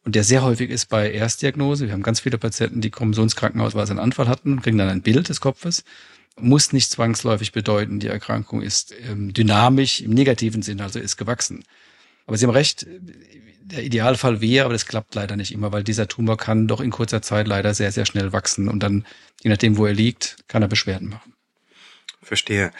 und 0.05 0.15
der 0.15 0.23
sehr 0.23 0.43
häufig 0.43 0.69
ist 0.69 0.87
bei 0.87 1.11
Erstdiagnose. 1.11 1.85
Wir 1.85 1.93
haben 1.93 2.03
ganz 2.03 2.21
viele 2.21 2.37
Patienten, 2.37 2.81
die 2.81 2.89
kommen 2.89 3.13
so 3.13 3.21
ins 3.21 3.35
Krankenhaus, 3.35 3.75
weil 3.75 3.85
sie 3.85 3.91
einen 3.91 3.99
Anfall 3.99 4.27
hatten, 4.27 4.61
kriegen 4.61 4.77
dann 4.77 4.89
ein 4.89 5.01
Bild 5.01 5.29
des 5.29 5.41
Kopfes 5.41 5.83
muss 6.41 6.73
nicht 6.73 6.91
zwangsläufig 6.91 7.51
bedeuten, 7.51 7.99
die 7.99 8.07
Erkrankung 8.07 8.61
ist 8.61 8.93
ähm, 9.07 9.33
dynamisch 9.33 10.01
im 10.01 10.11
negativen 10.11 10.61
Sinn, 10.61 10.81
also 10.81 10.99
ist 10.99 11.17
gewachsen. 11.17 11.63
Aber 12.25 12.37
Sie 12.37 12.45
haben 12.45 12.53
recht, 12.53 12.85
der 13.61 13.83
Idealfall 13.83 14.41
wäre, 14.41 14.65
aber 14.65 14.73
das 14.73 14.85
klappt 14.85 15.15
leider 15.15 15.35
nicht 15.35 15.51
immer, 15.51 15.71
weil 15.71 15.83
dieser 15.83 16.07
Tumor 16.07 16.37
kann 16.37 16.67
doch 16.67 16.81
in 16.81 16.91
kurzer 16.91 17.21
Zeit 17.21 17.47
leider 17.47 17.73
sehr, 17.73 17.91
sehr 17.91 18.05
schnell 18.05 18.33
wachsen 18.33 18.67
und 18.67 18.81
dann, 18.81 19.05
je 19.41 19.49
nachdem, 19.49 19.77
wo 19.77 19.85
er 19.85 19.93
liegt, 19.93 20.37
kann 20.47 20.61
er 20.61 20.67
Beschwerden 20.67 21.09
machen. 21.09 21.33
Verstehe. 22.21 22.71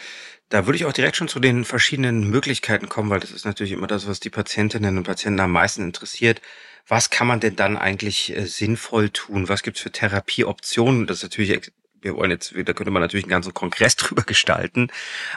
Da 0.48 0.66
würde 0.66 0.76
ich 0.76 0.84
auch 0.84 0.92
direkt 0.92 1.16
schon 1.16 1.28
zu 1.28 1.38
den 1.38 1.64
verschiedenen 1.64 2.28
Möglichkeiten 2.28 2.88
kommen, 2.88 3.08
weil 3.08 3.20
das 3.20 3.30
ist 3.30 3.44
natürlich 3.44 3.72
immer 3.72 3.86
das, 3.86 4.08
was 4.08 4.18
die 4.18 4.30
Patientinnen 4.30 4.98
und 4.98 5.04
Patienten 5.04 5.40
am 5.40 5.52
meisten 5.52 5.82
interessiert. 5.82 6.42
Was 6.88 7.10
kann 7.10 7.28
man 7.28 7.38
denn 7.38 7.54
dann 7.54 7.76
eigentlich 7.76 8.36
äh, 8.36 8.46
sinnvoll 8.46 9.10
tun? 9.10 9.48
Was 9.48 9.62
gibt's 9.62 9.80
für 9.80 9.92
Therapieoptionen? 9.92 11.06
Das 11.06 11.18
ist 11.18 11.22
natürlich, 11.22 11.70
wir 12.02 12.16
wollen 12.16 12.30
jetzt, 12.30 12.54
da 12.54 12.72
könnte 12.72 12.90
man 12.90 13.02
natürlich 13.02 13.24
einen 13.24 13.30
ganzen 13.30 13.54
Kongress 13.54 13.96
drüber 13.96 14.22
gestalten, 14.22 14.88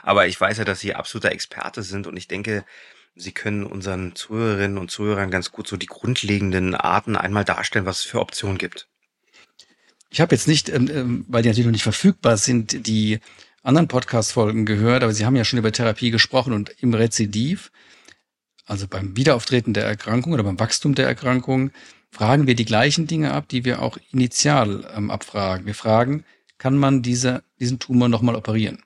aber 0.02 0.28
ich 0.28 0.40
weiß 0.40 0.58
ja, 0.58 0.66
dass 0.66 0.80
Sie 0.80 0.96
absoluter 0.96 1.32
Experte 1.32 1.84
sind 1.84 2.08
und 2.08 2.18
ich 2.18 2.28
denke, 2.28 2.66
Sie 3.16 3.32
können 3.32 3.66
unseren 3.66 4.16
Zuhörerinnen 4.16 4.78
und 4.78 4.90
Zuhörern 4.90 5.30
ganz 5.30 5.52
gut 5.52 5.68
so 5.68 5.78
die 5.78 5.86
grundlegenden 5.86 6.74
Arten 6.74 7.16
einmal 7.16 7.46
darstellen, 7.46 7.86
was 7.86 8.00
es 8.00 8.06
für 8.06 8.20
Optionen 8.20 8.58
gibt. 8.58 8.88
Ich 10.10 10.20
habe 10.22 10.34
jetzt 10.34 10.48
nicht, 10.48 10.70
ähm, 10.70 10.90
ähm 10.92 11.26
weil 11.28 11.44
die 11.44 11.50
natürlich 11.50 11.66
noch 11.66 11.74
nicht 11.74 11.84
verfügbar 11.84 12.38
sind, 12.38 12.88
die 12.88 13.20
anderen 13.62 13.88
Podcast-Folgen 13.88 14.66
gehört, 14.66 15.04
aber 15.04 15.14
Sie 15.14 15.26
haben 15.26 15.36
ja 15.36 15.46
schon 15.46 15.60
über 15.60 15.72
Therapie 15.72 16.12
gesprochen 16.12 16.54
und 16.54 16.70
im 16.82 16.94
Rezidiv, 16.94 17.72
also 18.66 18.88
beim 18.88 19.16
Wiederauftreten 19.16 19.74
der 19.74 19.86
Erkrankung 19.86 20.34
oder 20.34 20.44
beim 20.44 20.60
Wachstum 20.60 20.96
der 20.96 21.08
Erkrankung, 21.08 21.72
fragen 22.12 22.46
wir 22.46 22.56
die 22.56 22.66
gleichen 22.66 23.08
Dinge 23.08 23.34
ab, 23.34 23.48
die 23.48 23.66
wir 23.66 23.82
auch 23.82 23.98
initial 24.12 24.92
ähm, 24.96 25.10
abfragen. 25.10 25.66
Wir 25.66 25.76
fragen, 25.76 26.26
kann 26.64 26.78
man 26.78 27.02
diese, 27.02 27.44
diesen 27.60 27.78
Tumor 27.78 28.08
nochmal 28.08 28.36
operieren? 28.36 28.78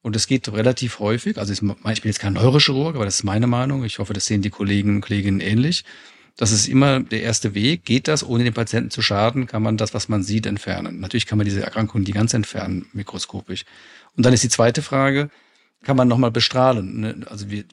Und 0.00 0.16
es 0.16 0.26
geht 0.26 0.50
relativ 0.50 0.98
häufig, 0.98 1.36
also 1.36 1.52
ich 1.52 1.60
bin 1.60 1.76
jetzt 2.04 2.20
kein 2.20 2.32
Neurochirurg, 2.32 2.94
aber 2.94 3.04
das 3.04 3.16
ist 3.16 3.22
meine 3.22 3.46
Meinung. 3.46 3.84
Ich 3.84 3.98
hoffe, 3.98 4.14
das 4.14 4.24
sehen 4.24 4.40
die 4.40 4.48
Kollegen 4.48 4.96
und 4.96 5.00
Kolleginnen 5.02 5.40
ähnlich. 5.40 5.84
Das 6.38 6.52
ist 6.52 6.68
immer 6.68 7.00
der 7.00 7.22
erste 7.22 7.54
Weg. 7.54 7.84
Geht 7.84 8.08
das, 8.08 8.24
ohne 8.24 8.44
den 8.44 8.54
Patienten 8.54 8.90
zu 8.90 9.02
schaden, 9.02 9.46
kann 9.46 9.62
man 9.62 9.76
das, 9.76 9.92
was 9.92 10.08
man 10.08 10.22
sieht, 10.22 10.46
entfernen. 10.46 11.00
Natürlich 11.00 11.26
kann 11.26 11.36
man 11.36 11.44
diese 11.44 11.62
Erkrankung 11.62 12.02
die 12.04 12.12
ganz 12.12 12.32
entfernen, 12.32 12.86
mikroskopisch. 12.94 13.66
Und 14.16 14.24
dann 14.24 14.32
ist 14.32 14.42
die 14.42 14.48
zweite 14.48 14.80
Frage, 14.80 15.28
kann 15.82 15.98
man 15.98 16.08
nochmal 16.08 16.30
bestrahlen? 16.30 17.00
Ne? 17.00 17.26
Also 17.28 17.50
wir, 17.50 17.64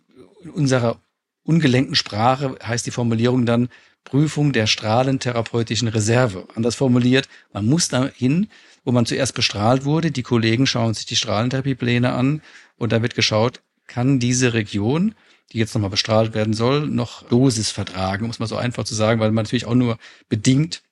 in 0.44 0.50
unserer 0.50 1.00
ungelenkten 1.44 1.96
Sprache 1.96 2.58
heißt 2.62 2.86
die 2.86 2.92
Formulierung 2.92 3.46
dann 3.46 3.70
Prüfung 4.04 4.52
der 4.54 4.68
strahlentherapeutischen 4.68 5.88
Reserve. 5.88 6.48
Anders 6.56 6.76
formuliert, 6.76 7.30
man 7.54 7.66
muss 7.66 7.88
dahin, 7.90 8.50
wo 8.84 8.92
man 8.92 9.06
zuerst 9.06 9.36
bestrahlt 9.36 9.86
wurde. 9.86 10.12
Die 10.12 10.24
Kollegen 10.24 10.68
schauen 10.68 10.94
sich 10.94 11.06
die 11.06 11.16
Strahlentherapiepläne 11.16 12.12
an 12.14 12.42
und 12.78 12.92
da 12.92 13.02
wird 13.02 13.16
geschaut, 13.16 13.62
kann 13.88 14.20
diese 14.20 14.54
Region, 14.54 15.16
die 15.52 15.58
jetzt 15.58 15.74
nochmal 15.74 15.90
bestrahlt 15.90 16.34
werden 16.34 16.54
soll, 16.54 16.88
noch 16.88 17.24
Dosis 17.24 17.72
vertragen, 17.72 18.26
um 18.26 18.32
es 18.32 18.40
mal 18.40 18.48
so 18.48 18.58
einfach 18.58 18.84
zu 18.84 18.96
sagen, 18.96 19.20
weil 19.20 19.32
man 19.32 19.44
natürlich 19.44 19.66
auch 19.66 19.76
nur 19.76 19.98
bedingt 20.30 20.84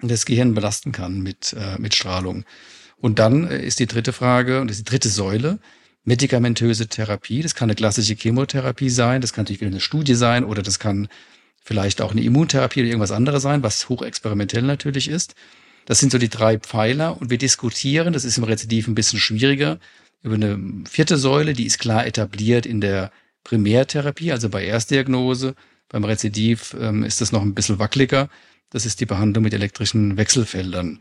das 0.00 0.26
Gehirn 0.26 0.54
belasten 0.54 0.92
kann 0.92 1.20
mit, 1.20 1.54
äh, 1.54 1.78
mit 1.78 1.94
Strahlung. 1.94 2.44
Und 2.98 3.18
dann 3.18 3.48
äh, 3.48 3.64
ist 3.64 3.78
die 3.78 3.86
dritte 3.86 4.12
Frage, 4.12 4.60
und 4.60 4.70
ist 4.70 4.80
die 4.80 4.84
dritte 4.84 5.08
Säule, 5.08 5.58
medikamentöse 6.04 6.88
Therapie. 6.88 7.42
Das 7.42 7.54
kann 7.54 7.68
eine 7.68 7.74
klassische 7.74 8.14
Chemotherapie 8.14 8.90
sein, 8.90 9.20
das 9.20 9.32
kann 9.32 9.44
natürlich 9.44 9.60
wieder 9.60 9.70
eine 9.70 9.80
Studie 9.80 10.14
sein 10.14 10.44
oder 10.44 10.62
das 10.62 10.78
kann 10.78 11.08
vielleicht 11.62 12.00
auch 12.00 12.12
eine 12.12 12.22
Immuntherapie 12.22 12.80
oder 12.80 12.88
irgendwas 12.88 13.10
anderes 13.10 13.42
sein, 13.42 13.62
was 13.62 13.88
hochexperimentell 13.88 14.62
natürlich 14.62 15.08
ist. 15.08 15.34
Das 15.86 15.98
sind 16.00 16.12
so 16.12 16.18
die 16.18 16.28
drei 16.28 16.58
Pfeiler 16.58 17.20
und 17.20 17.30
wir 17.30 17.38
diskutieren, 17.38 18.12
das 18.12 18.24
ist 18.24 18.36
im 18.36 18.44
Rezidiv 18.44 18.88
ein 18.88 18.94
bisschen 18.94 19.18
schwieriger, 19.18 19.78
über 20.22 20.34
eine 20.34 20.84
vierte 20.90 21.16
Säule, 21.16 21.52
die 21.52 21.66
ist 21.66 21.78
klar 21.78 22.06
etabliert 22.06 22.66
in 22.66 22.80
der 22.80 23.12
Primärtherapie, 23.44 24.32
also 24.32 24.48
bei 24.48 24.64
Erstdiagnose. 24.64 25.54
Beim 25.88 26.04
Rezidiv 26.04 26.76
ähm, 26.80 27.04
ist 27.04 27.20
das 27.20 27.30
noch 27.30 27.42
ein 27.42 27.54
bisschen 27.54 27.78
wackeliger. 27.78 28.28
Das 28.70 28.84
ist 28.84 29.00
die 29.00 29.06
Behandlung 29.06 29.44
mit 29.44 29.54
elektrischen 29.54 30.16
Wechselfeldern. 30.16 31.00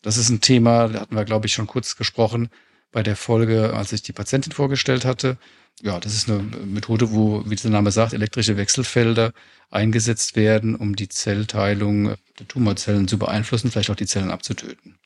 Das 0.00 0.16
ist 0.16 0.30
ein 0.30 0.40
Thema, 0.40 0.88
da 0.88 1.00
hatten 1.02 1.14
wir, 1.14 1.26
glaube 1.26 1.46
ich, 1.46 1.52
schon 1.52 1.66
kurz 1.66 1.96
gesprochen 1.96 2.48
bei 2.90 3.02
der 3.02 3.16
Folge, 3.16 3.74
als 3.74 3.92
ich 3.92 4.02
die 4.02 4.12
Patientin 4.12 4.52
vorgestellt 4.52 5.04
hatte. 5.04 5.36
Ja, 5.82 6.00
das 6.00 6.14
ist 6.14 6.30
eine 6.30 6.42
Methode, 6.42 7.12
wo, 7.12 7.44
wie 7.48 7.56
der 7.56 7.70
Name 7.70 7.90
sagt, 7.90 8.14
elektrische 8.14 8.56
Wechselfelder 8.56 9.32
eingesetzt 9.70 10.34
werden, 10.34 10.74
um 10.74 10.96
die 10.96 11.08
Zellteilung 11.08 12.14
der 12.38 12.48
Tumorzellen 12.48 13.08
zu 13.08 13.18
beeinflussen, 13.18 13.70
vielleicht 13.70 13.90
auch 13.90 13.96
die 13.96 14.06
Zellen 14.06 14.30
abzutöten. 14.30 14.98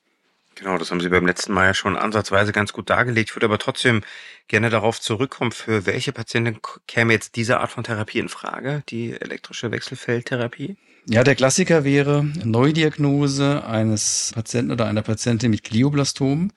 Genau, 0.57 0.79
das 0.79 0.91
haben 0.91 1.01
Sie 1.03 1.11
beim 1.11 1.27
letzten 1.27 1.53
Mal 1.53 1.67
ja 1.67 1.75
schon 1.75 1.97
ansatzweise 1.97 2.51
ganz 2.51 2.73
gut 2.73 2.89
dargelegt. 2.89 3.29
Ich 3.29 3.37
würde 3.37 3.45
aber 3.45 3.59
trotzdem 3.59 4.03
gerne 4.49 4.71
darauf 4.71 5.01
zurückkommen, 5.01 5.53
für 5.53 5.85
welche 5.85 6.13
Patienten 6.13 6.59
käme 6.87 7.13
jetzt 7.13 7.37
diese 7.37 7.61
Art 7.61 7.71
von 7.71 7.85
Therapie 7.85 8.21
in 8.21 8.31
Frage, 8.31 8.83
die 8.89 9.13
elektrische 9.13 9.71
Wechselfeldtherapie? 9.71 10.77
Ja, 11.09 11.25
der 11.25 11.35
Klassiker 11.35 11.85
wäre 11.85 12.25
Neudiagnose 12.43 13.65
eines 13.67 14.33
Patienten 14.35 14.73
oder 14.73 14.87
einer 14.87 15.03
Patientin 15.03 15.51
mit 15.51 15.63
Glioblastom, 15.63 16.51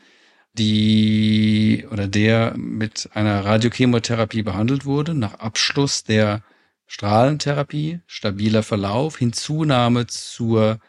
die 0.54 1.86
oder 1.92 2.08
der 2.08 2.54
mit 2.56 3.10
einer 3.14 3.44
Radiochemotherapie 3.44 4.44
behandelt 4.44 4.86
wurde, 4.86 5.14
nach 5.14 5.36
Abschluss 5.36 6.06
der 6.06 6.42
Strahlentherapie, 6.90 8.02
stabiler 8.08 8.64
Verlauf, 8.64 9.20
Hinzunahme 9.20 10.08
zur 10.08 10.80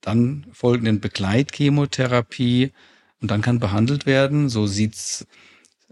dann 0.00 0.46
folgenden 0.52 1.00
Begleitchemotherapie 1.00 2.72
und 3.20 3.30
dann 3.30 3.40
kann 3.40 3.60
behandelt 3.60 4.04
werden. 4.04 4.48
So 4.48 4.66
sieht's 4.66 5.24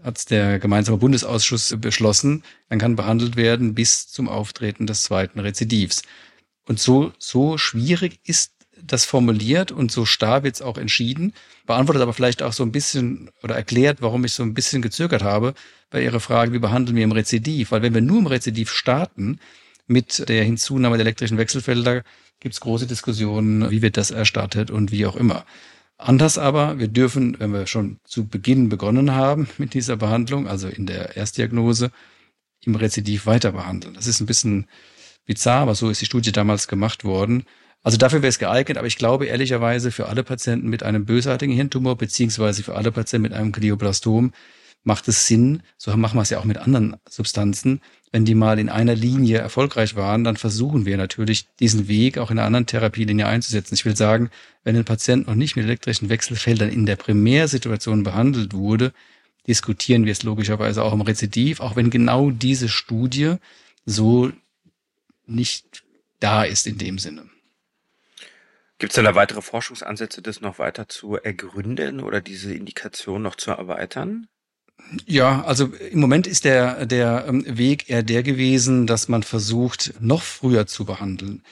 hat's 0.03 0.25
der 0.25 0.59
gemeinsame 0.59 0.97
Bundesausschuss 0.97 1.77
beschlossen. 1.79 2.43
Dann 2.67 2.77
kann 2.77 2.97
behandelt 2.97 3.37
werden 3.37 3.73
bis 3.73 4.09
zum 4.09 4.27
Auftreten 4.27 4.85
des 4.85 5.03
zweiten 5.03 5.39
Rezidivs. 5.39 6.01
Und 6.67 6.79
so, 6.81 7.13
so 7.17 7.57
schwierig 7.57 8.19
ist 8.25 8.54
das 8.85 9.05
formuliert 9.05 9.71
und 9.71 9.91
so 9.91 10.05
starr 10.05 10.43
wird 10.43 10.55
es 10.55 10.61
auch 10.61 10.77
entschieden, 10.77 11.33
beantwortet 11.65 12.01
aber 12.01 12.13
vielleicht 12.13 12.43
auch 12.43 12.53
so 12.53 12.63
ein 12.63 12.71
bisschen 12.71 13.31
oder 13.43 13.55
erklärt, 13.55 14.01
warum 14.01 14.25
ich 14.25 14.33
so 14.33 14.43
ein 14.43 14.53
bisschen 14.53 14.81
gezögert 14.81 15.23
habe 15.23 15.53
bei 15.89 16.03
Ihrer 16.03 16.19
Frage, 16.19 16.53
wie 16.53 16.59
behandeln 16.59 16.95
wir 16.95 17.03
im 17.03 17.11
Rezidiv? 17.11 17.71
Weil 17.71 17.81
wenn 17.81 17.93
wir 17.93 18.01
nur 18.01 18.19
im 18.19 18.27
Rezidiv 18.27 18.71
starten 18.71 19.39
mit 19.87 20.27
der 20.29 20.43
Hinzunahme 20.43 20.97
der 20.97 21.05
elektrischen 21.05 21.37
Wechselfelder, 21.37 22.03
gibt 22.39 22.53
es 22.53 22.61
große 22.61 22.87
Diskussionen, 22.87 23.69
wie 23.71 23.81
wird 23.81 23.97
das 23.97 24.11
erstattet 24.11 24.71
und 24.71 24.91
wie 24.91 25.05
auch 25.05 25.15
immer. 25.15 25.45
Anders 25.97 26.37
aber, 26.37 26.77
wir 26.77 26.89
dürfen, 26.89 27.39
wenn 27.39 27.53
wir 27.53 27.67
schon 27.67 27.99
zu 28.03 28.27
Beginn 28.27 28.67
begonnen 28.67 29.13
haben 29.13 29.47
mit 29.57 29.73
dieser 29.73 29.95
Behandlung, 29.95 30.47
also 30.47 30.67
in 30.67 30.85
der 30.85 31.15
Erstdiagnose, 31.15 31.91
im 32.61 32.75
Rezidiv 32.75 33.25
weiter 33.25 33.51
behandeln. 33.51 33.93
Das 33.93 34.07
ist 34.07 34.19
ein 34.19 34.25
bisschen 34.25 34.67
bizarr, 35.25 35.61
aber 35.61 35.75
so 35.75 35.89
ist 35.89 36.01
die 36.01 36.05
Studie 36.05 36.31
damals 36.31 36.67
gemacht 36.67 37.03
worden. 37.03 37.45
Also 37.85 37.99
dafür 37.99 38.23
wäre 38.23 38.29
es 38.29 38.39
geeignet, 38.39 38.79
aber 38.79 38.87
ich 38.87 38.97
glaube 38.97 39.27
ehrlicherweise 39.27 39.91
für 39.91 40.07
alle 40.09 40.23
Patienten 40.23 40.69
mit 40.69 40.81
einem 40.81 41.05
bösartigen 41.05 41.53
Hirntumor 41.53 41.95
beziehungsweise 41.95 42.63
für 42.63 42.73
alle 42.75 42.91
Patienten 42.91 43.21
mit 43.21 43.33
einem 43.33 43.51
Glioblastom 43.51 44.33
macht 44.83 45.07
es 45.07 45.27
Sinn, 45.27 45.61
so 45.77 45.95
machen 45.95 46.17
wir 46.17 46.23
es 46.23 46.31
ja 46.31 46.39
auch 46.39 46.45
mit 46.45 46.57
anderen 46.57 46.95
Substanzen, 47.07 47.81
wenn 48.11 48.25
die 48.25 48.33
mal 48.33 48.57
in 48.57 48.69
einer 48.69 48.95
Linie 48.95 49.37
erfolgreich 49.37 49.95
waren, 49.95 50.23
dann 50.23 50.35
versuchen 50.35 50.87
wir 50.87 50.97
natürlich 50.97 51.45
diesen 51.59 51.87
Weg 51.87 52.17
auch 52.17 52.31
in 52.31 52.39
einer 52.39 52.47
anderen 52.47 52.65
Therapielinie 52.65 53.27
einzusetzen. 53.27 53.75
Ich 53.75 53.85
will 53.85 53.95
sagen, 53.95 54.31
wenn 54.63 54.75
ein 54.75 54.83
Patient 54.83 55.27
noch 55.27 55.35
nicht 55.35 55.55
mit 55.55 55.65
elektrischen 55.65 56.09
Wechselfeldern 56.09 56.71
in 56.71 56.87
der 56.87 56.95
Primärsituation 56.95 58.01
behandelt 58.01 58.55
wurde, 58.55 58.93
diskutieren 59.45 60.05
wir 60.05 60.11
es 60.11 60.23
logischerweise 60.23 60.83
auch 60.83 60.93
im 60.93 61.01
Rezidiv, 61.01 61.59
auch 61.59 61.75
wenn 61.75 61.91
genau 61.91 62.31
diese 62.31 62.67
Studie 62.67 63.35
so 63.85 64.31
nicht 65.27 65.83
da 66.19 66.43
ist 66.43 66.65
in 66.65 66.79
dem 66.79 66.97
Sinne. 66.97 67.29
Gibt 68.77 68.95
es 68.95 69.01
da 69.01 69.15
weitere 69.15 69.41
Forschungsansätze, 69.41 70.21
das 70.21 70.41
noch 70.41 70.59
weiter 70.59 70.89
zu 70.89 71.15
ergründen 71.15 72.01
oder 72.01 72.19
diese 72.19 72.53
Indikation 72.53 73.21
noch 73.21 73.35
zu 73.35 73.51
erweitern? 73.51 74.27
Ja, 75.05 75.43
also 75.43 75.67
im 75.67 75.99
Moment 75.99 76.27
ist 76.27 76.43
der, 76.43 76.85
der 76.85 77.25
ähm, 77.27 77.45
Weg 77.47 77.89
eher 77.89 78.03
der 78.03 78.23
gewesen, 78.23 78.85
dass 78.85 79.07
man 79.07 79.23
versucht, 79.23 79.93
noch 79.99 80.21
früher 80.21 80.67
zu 80.67 80.85
behandeln. 80.85 81.43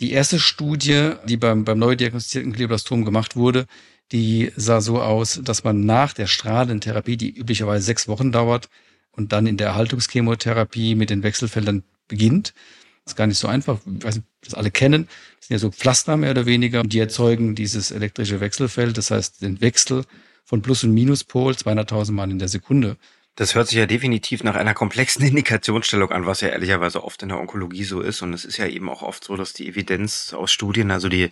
Die 0.00 0.12
erste 0.12 0.40
Studie, 0.40 1.12
die 1.26 1.36
beim, 1.36 1.64
beim 1.64 1.78
neu 1.78 1.94
diagnostizierten 1.94 2.52
Glioblastom 2.52 3.04
gemacht 3.04 3.36
wurde, 3.36 3.66
die 4.10 4.52
sah 4.56 4.80
so 4.80 5.00
aus, 5.00 5.40
dass 5.44 5.64
man 5.64 5.84
nach 5.84 6.12
der 6.12 6.26
Strahlentherapie, 6.26 7.16
die 7.16 7.30
üblicherweise 7.30 7.84
sechs 7.84 8.08
Wochen 8.08 8.32
dauert, 8.32 8.68
und 9.10 9.32
dann 9.32 9.46
in 9.46 9.58
der 9.58 9.68
Erhaltungschemotherapie 9.68 10.94
mit 10.94 11.10
den 11.10 11.22
Wechselfeldern 11.22 11.84
beginnt. 12.08 12.54
Das 13.04 13.12
ist 13.12 13.16
gar 13.16 13.26
nicht 13.26 13.38
so 13.38 13.48
einfach. 13.48 13.80
Ich 13.98 14.04
weiß 14.04 14.16
nicht, 14.16 14.26
das 14.44 14.54
alle 14.54 14.70
kennen. 14.70 15.08
Das 15.38 15.48
sind 15.48 15.54
ja 15.54 15.58
so 15.58 15.70
Pflaster 15.70 16.16
mehr 16.16 16.30
oder 16.30 16.46
weniger. 16.46 16.82
Die 16.84 17.00
erzeugen 17.00 17.54
dieses 17.54 17.90
elektrische 17.90 18.40
Wechselfeld, 18.40 18.96
das 18.96 19.10
heißt 19.10 19.42
den 19.42 19.60
Wechsel 19.60 20.04
von 20.44 20.62
Plus- 20.62 20.84
und 20.84 20.92
Minuspol 20.92 21.52
200.000 21.52 22.12
Mal 22.12 22.30
in 22.30 22.38
der 22.38 22.48
Sekunde. 22.48 22.96
Das 23.34 23.54
hört 23.54 23.68
sich 23.68 23.78
ja 23.78 23.86
definitiv 23.86 24.44
nach 24.44 24.54
einer 24.54 24.74
komplexen 24.74 25.24
Indikationsstellung 25.26 26.10
an, 26.10 26.26
was 26.26 26.42
ja 26.42 26.48
ehrlicherweise 26.48 27.02
oft 27.02 27.22
in 27.22 27.30
der 27.30 27.40
Onkologie 27.40 27.84
so 27.84 28.00
ist. 28.00 28.22
Und 28.22 28.34
es 28.34 28.44
ist 28.44 28.58
ja 28.58 28.66
eben 28.66 28.88
auch 28.88 29.02
oft 29.02 29.24
so, 29.24 29.36
dass 29.36 29.52
die 29.52 29.68
Evidenz 29.68 30.32
aus 30.34 30.52
Studien, 30.52 30.90
also 30.90 31.08
die, 31.08 31.30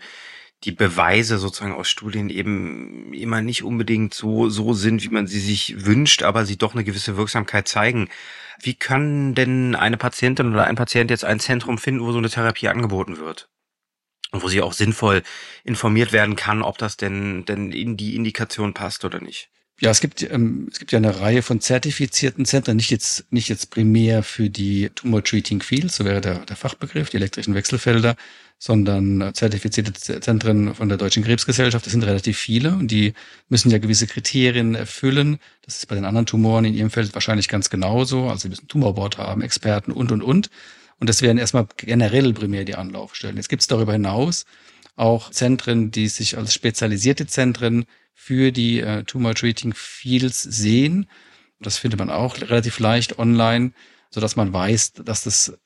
die 0.64 0.72
Beweise 0.72 1.38
sozusagen 1.38 1.74
aus 1.74 1.88
Studien 1.88 2.28
eben 2.28 3.12
immer 3.14 3.40
nicht 3.40 3.62
unbedingt 3.62 4.12
so, 4.14 4.48
so 4.50 4.74
sind, 4.74 5.02
wie 5.02 5.08
man 5.08 5.26
sie 5.26 5.40
sich 5.40 5.86
wünscht, 5.86 6.22
aber 6.22 6.44
sie 6.44 6.58
doch 6.58 6.74
eine 6.74 6.84
gewisse 6.84 7.16
Wirksamkeit 7.16 7.66
zeigen. 7.66 8.08
Wie 8.60 8.74
kann 8.74 9.34
denn 9.34 9.74
eine 9.74 9.96
Patientin 9.96 10.52
oder 10.52 10.64
ein 10.64 10.76
Patient 10.76 11.10
jetzt 11.10 11.24
ein 11.24 11.40
Zentrum 11.40 11.78
finden, 11.78 12.02
wo 12.02 12.12
so 12.12 12.18
eine 12.18 12.28
Therapie 12.28 12.68
angeboten 12.68 13.16
wird? 13.18 13.48
und 14.32 14.42
wo 14.42 14.48
sie 14.48 14.62
auch 14.62 14.72
sinnvoll 14.72 15.22
informiert 15.64 16.12
werden 16.12 16.36
kann, 16.36 16.62
ob 16.62 16.78
das 16.78 16.96
denn, 16.96 17.44
denn 17.44 17.72
in 17.72 17.96
die 17.96 18.16
Indikation 18.16 18.74
passt 18.74 19.04
oder 19.04 19.20
nicht. 19.20 19.50
Ja, 19.80 19.90
es 19.90 20.02
gibt, 20.02 20.22
ähm, 20.30 20.68
es 20.70 20.78
gibt 20.78 20.92
ja 20.92 20.98
eine 20.98 21.20
Reihe 21.20 21.40
von 21.40 21.60
zertifizierten 21.62 22.44
Zentren, 22.44 22.76
nicht 22.76 22.90
jetzt, 22.90 23.24
nicht 23.32 23.48
jetzt 23.48 23.70
primär 23.70 24.22
für 24.22 24.50
die 24.50 24.90
Tumor 24.94 25.24
Treating 25.24 25.62
Fields, 25.62 25.96
so 25.96 26.04
wäre 26.04 26.20
der, 26.20 26.40
der 26.40 26.56
Fachbegriff, 26.56 27.08
die 27.08 27.16
elektrischen 27.16 27.54
Wechselfelder, 27.54 28.14
sondern 28.58 29.22
äh, 29.22 29.32
zertifizierte 29.32 29.94
Zentren 29.94 30.74
von 30.74 30.90
der 30.90 30.98
Deutschen 30.98 31.24
Krebsgesellschaft. 31.24 31.86
Das 31.86 31.92
sind 31.92 32.04
relativ 32.04 32.36
viele 32.36 32.74
und 32.74 32.90
die 32.90 33.14
müssen 33.48 33.70
ja 33.70 33.78
gewisse 33.78 34.06
Kriterien 34.06 34.74
erfüllen. 34.74 35.38
Das 35.62 35.78
ist 35.78 35.86
bei 35.86 35.94
den 35.94 36.04
anderen 36.04 36.26
Tumoren 36.26 36.66
in 36.66 36.74
ihrem 36.74 36.90
Feld 36.90 37.14
wahrscheinlich 37.14 37.48
ganz 37.48 37.70
genauso. 37.70 38.28
Also 38.28 38.42
sie 38.42 38.48
müssen 38.50 38.68
Tumorboard 38.68 39.16
haben, 39.16 39.40
Experten 39.40 39.92
und, 39.92 40.12
und, 40.12 40.22
und. 40.22 40.50
Und 40.98 41.08
das 41.08 41.22
wären 41.22 41.38
erstmal 41.38 41.66
generell 41.78 42.34
primär 42.34 42.66
die 42.66 42.74
Anlaufstellen. 42.74 43.38
Jetzt 43.38 43.48
gibt 43.48 43.62
es 43.62 43.68
darüber 43.68 43.94
hinaus 43.94 44.44
auch 44.96 45.30
Zentren, 45.30 45.90
die 45.90 46.08
sich 46.08 46.36
als 46.36 46.52
spezialisierte 46.52 47.26
Zentren 47.26 47.86
für 48.14 48.52
die 48.52 48.80
äh, 48.80 49.04
Tumor 49.04 49.34
Treating 49.34 49.74
Fields 49.74 50.42
sehen. 50.42 51.06
Das 51.60 51.78
findet 51.78 51.98
man 51.98 52.10
auch 52.10 52.40
relativ 52.40 52.78
leicht 52.78 53.18
online, 53.18 53.72
so 54.10 54.20
dass 54.20 54.36
man 54.36 54.52
weiß, 54.52 54.92
dass 55.04 55.24
das 55.24 55.48
äh, 55.48 55.56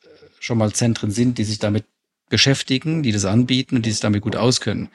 schon 0.41 0.59
mal 0.59 0.73
Zentren 0.73 1.11
sind, 1.11 1.39
die 1.39 1.45
sich 1.45 1.59
damit 1.59 1.85
beschäftigen, 2.29 3.03
die 3.03 3.13
das 3.13 3.25
anbieten 3.25 3.77
und 3.77 3.87
die 3.87 3.91
sich 3.91 4.01
damit 4.01 4.23
gut 4.23 4.37
auskennen. 4.37 4.89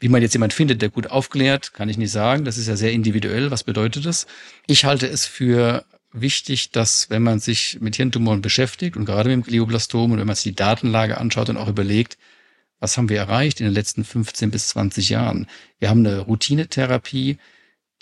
Wie 0.00 0.08
man 0.08 0.22
jetzt 0.22 0.34
jemand 0.34 0.52
findet, 0.52 0.80
der 0.80 0.90
gut 0.90 1.08
aufklärt, 1.08 1.74
kann 1.74 1.88
ich 1.88 1.98
nicht 1.98 2.12
sagen. 2.12 2.44
Das 2.44 2.56
ist 2.56 2.68
ja 2.68 2.76
sehr 2.76 2.92
individuell. 2.92 3.50
Was 3.50 3.64
bedeutet 3.64 4.06
das? 4.06 4.26
Ich 4.66 4.84
halte 4.84 5.08
es 5.08 5.26
für 5.26 5.84
wichtig, 6.12 6.70
dass 6.70 7.10
wenn 7.10 7.22
man 7.22 7.40
sich 7.40 7.78
mit 7.80 7.96
Hirntumoren 7.96 8.40
beschäftigt 8.40 8.96
und 8.96 9.04
gerade 9.04 9.28
mit 9.28 9.44
dem 9.44 9.48
Glioblastom 9.48 10.12
und 10.12 10.18
wenn 10.18 10.26
man 10.26 10.36
sich 10.36 10.44
die 10.44 10.54
Datenlage 10.54 11.18
anschaut 11.18 11.48
und 11.48 11.56
auch 11.56 11.68
überlegt, 11.68 12.16
was 12.80 12.96
haben 12.96 13.08
wir 13.08 13.18
erreicht 13.18 13.60
in 13.60 13.66
den 13.66 13.74
letzten 13.74 14.04
15 14.04 14.50
bis 14.50 14.68
20 14.68 15.08
Jahren? 15.08 15.46
Wir 15.78 15.90
haben 15.90 16.06
eine 16.06 16.20
Routinetherapie, 16.20 17.38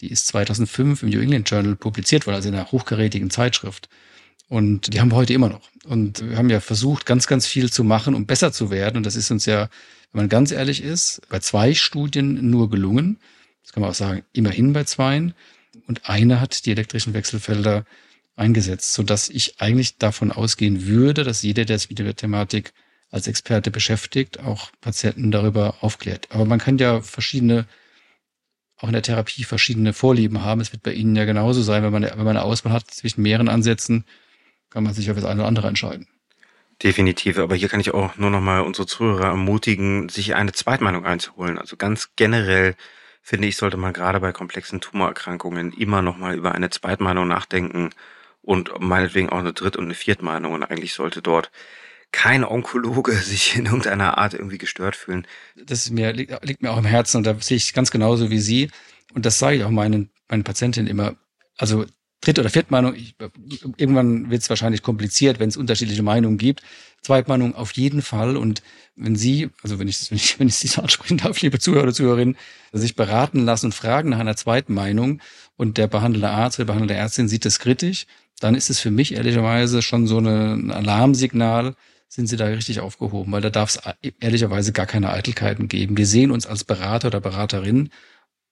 die 0.01 0.11
ist 0.11 0.27
2005 0.27 1.03
im 1.03 1.11
New 1.11 1.21
England 1.21 1.51
Journal 1.51 1.77
publiziert 1.77 2.27
worden, 2.27 2.37
also 2.37 2.49
in 2.49 2.55
einer 2.55 2.71
hochkarätigen 2.71 3.31
Zeitschrift. 3.31 3.89
Und 4.49 4.93
die 4.93 5.01
haben 5.01 5.11
wir 5.11 5.17
heute 5.17 5.33
immer 5.33 5.49
noch. 5.49 5.69
Und 5.85 6.29
wir 6.29 6.37
haben 6.37 6.51
ja 6.51 6.61
versucht, 6.61 7.07
ganz, 7.07 7.27
ganz 7.27 7.47
viel 7.47 7.73
zu 7.73 7.83
machen, 7.85 8.15
um 8.15 8.27
besser 8.27 8.53
zu 8.53 8.71
werden. 8.71 8.99
Und 8.99 9.07
das 9.07 9.17
ist 9.17 9.31
uns 9.31 9.47
ja, 9.47 9.69
wenn 10.13 10.23
man 10.23 10.29
ganz 10.29 10.53
ehrlich 10.53 10.83
ist, 10.83 11.23
bei 11.29 11.41
zwei 11.41 11.75
Studien 11.75 12.51
nur 12.51 12.71
gelungen. 12.71 13.19
Das 13.63 13.73
kann 13.73 13.81
man 13.81 13.91
auch 13.91 13.95
sagen, 13.95 14.23
immerhin 14.33 14.73
bei 14.73 14.85
zweien. 14.85 15.35
Und 15.89 16.09
eine 16.09 16.41
hat 16.41 16.65
die 16.67 16.71
elektrischen 16.71 17.15
Wechselfelder 17.15 17.85
eingesetzt, 18.37 18.93
sodass 18.93 19.29
ich 19.29 19.61
eigentlich 19.61 19.97
davon 19.97 20.31
ausgehen 20.31 20.87
würde, 20.87 21.25
dass 21.25 21.43
jeder, 21.43 21.65
der 21.65 21.79
sich 21.79 21.89
mit 21.89 21.99
der 21.99 22.15
Thematik 22.15 22.73
als 23.11 23.27
Experte 23.27 23.71
beschäftigt, 23.71 24.41
auch 24.41 24.71
Patienten 24.81 25.31
darüber 25.31 25.77
aufklärt. 25.81 26.29
Aber 26.31 26.45
man 26.45 26.59
kann 26.59 26.79
ja 26.79 27.01
verschiedene, 27.01 27.67
auch 28.77 28.89
in 28.89 28.93
der 28.93 29.03
Therapie 29.03 29.45
verschiedene 29.45 29.93
Vorlieben 29.93 30.43
haben. 30.43 30.61
Es 30.61 30.73
wird 30.73 30.83
bei 30.83 30.93
Ihnen 30.93 31.17
ja 31.17 31.25
genauso 31.25 31.63
sein, 31.63 31.83
wenn 31.83 31.93
man, 31.93 32.03
wenn 32.03 32.19
man 32.19 32.29
eine 32.29 32.43
Auswahl 32.43 32.73
hat 32.73 32.91
zwischen 32.91 33.23
mehreren 33.23 33.49
Ansätzen, 33.49 34.05
kann 34.71 34.85
man 34.85 34.93
sich 34.93 35.11
auf 35.11 35.17
das 35.17 35.25
eine 35.25 35.41
oder 35.41 35.49
andere 35.49 35.69
entscheiden. 35.69 36.09
Definitiv, 36.83 37.39
aber 37.39 37.55
hier 37.55 37.69
kann 37.69 37.81
ich 37.81 37.95
auch 37.95 38.17
nur 38.17 38.29
noch 38.29 38.43
mal 38.43 38.61
unsere 38.61 38.87
Zuhörer 38.87 39.29
ermutigen, 39.29 40.11
sich 40.11 40.35
eine 40.35 40.53
Zweitmeinung 40.53 41.07
einzuholen. 41.07 41.59
Also 41.59 41.77
ganz 41.77 42.11
generell 42.17 42.75
finde 43.23 43.49
ich, 43.49 43.57
sollte 43.57 43.79
man 43.79 43.95
gerade 43.95 44.21
bei 44.21 44.33
komplexen 44.33 44.83
Tumorerkrankungen 44.83 45.73
immer 45.73 46.03
noch 46.03 46.19
mal 46.19 46.37
über 46.37 46.53
eine 46.53 46.69
Zweitmeinung 46.69 47.27
nachdenken 47.27 47.91
und 48.43 48.79
meinetwegen 48.79 49.31
auch 49.31 49.39
eine 49.39 49.55
Dritt- 49.55 49.77
und 49.77 49.85
eine 49.85 49.95
Viertmeinung. 49.95 50.53
Und 50.53 50.65
eigentlich 50.65 50.93
sollte 50.93 51.23
dort 51.23 51.51
kein 52.13 52.45
Onkologe 52.45 53.13
sich 53.23 53.57
in 53.57 53.67
irgendeiner 53.67 54.19
Art 54.19 54.35
irgendwie 54.35 54.59
gestört 54.59 54.97
fühlen. 54.97 55.27
Das 55.57 55.91
mir, 55.91 56.13
liegt, 56.13 56.45
liegt 56.45 56.63
mir 56.63 56.73
auch 56.73 56.79
im 56.79 56.85
Herzen 56.85 57.19
und 57.19 57.25
da 57.25 57.37
sehe 57.41 57.57
ich 57.57 57.75
ganz 57.75 57.91
genauso 57.91 58.31
wie 58.31 58.41
Sie. 58.41 58.71
Und 59.15 59.27
das 59.27 59.39
sage 59.39 59.57
ich 59.57 59.65
auch 59.65 59.71
meinen, 59.71 60.11
meinen 60.29 60.45
Patientinnen 60.45 60.89
immer. 60.89 61.17
Also 61.57 61.87
Dritte- 62.21 62.41
oder 62.41 62.51
Viertmeinung, 62.51 62.95
ich, 62.95 63.15
irgendwann 63.77 64.31
wird 64.31 64.43
es 64.43 64.51
wahrscheinlich 64.51 64.83
kompliziert, 64.83 65.39
wenn 65.39 65.49
es 65.49 65.57
unterschiedliche 65.57 66.03
Meinungen 66.03 66.39
gibt. 66.39 66.63
Zweitmeinung 67.03 67.55
auf 67.55 67.73
jeden 67.73 68.03
Fall. 68.03 68.37
Und 68.37 68.63
wenn 68.97 69.17
Sie, 69.17 69.51
also 69.63 69.79
wenn 69.79 69.87
ich, 69.87 70.11
wenn 70.11 70.17
ich, 70.17 70.41
wenn 70.41 70.49
ich 70.49 70.57
Sie 70.57 70.67
so 70.67 70.83
ansprechen 70.83 71.19
darf, 71.19 71.41
liebe 71.41 71.59
Zuhörer 71.59 71.85
oder 71.85 71.95
Zuhörerinnen, 71.95 72.37
sich 72.73 72.97
beraten 72.97 73.45
lassen 73.45 73.67
und 73.67 73.73
fragen 73.73 74.11
nach 74.11 74.19
einer 74.19 74.37
Zweitmeinung 74.37 75.21
und 75.57 75.79
der 75.79 75.87
behandelnde 75.87 76.31
Arzt 76.31 76.59
oder 76.59 76.67
behandelnde 76.67 76.95
Ärztin 76.95 77.29
sieht 77.29 77.45
das 77.45 77.59
kritisch, 77.59 78.07
dann 78.41 78.55
ist 78.55 78.71
es 78.71 78.81
für 78.81 78.91
mich 78.91 79.15
ehrlicherweise 79.15 79.83
schon 79.83 80.07
so 80.07 80.19
ein 80.19 80.71
Alarmsignal, 80.71 81.77
sind 82.09 82.27
sie 82.27 82.37
da 82.37 82.47
richtig 82.47 82.81
aufgehoben, 82.81 83.33
weil 83.33 83.41
da 83.41 83.51
darf 83.51 83.71
es 83.71 83.81
ehrlicherweise 84.21 84.73
gar 84.73 84.87
keine 84.87 85.11
Eitelkeiten 85.11 85.69
geben. 85.69 85.97
Wir 85.97 86.07
sehen 86.07 86.31
uns 86.31 86.47
als 86.47 86.65
Berater 86.65 87.09
oder 87.09 87.21
Beraterin 87.21 87.91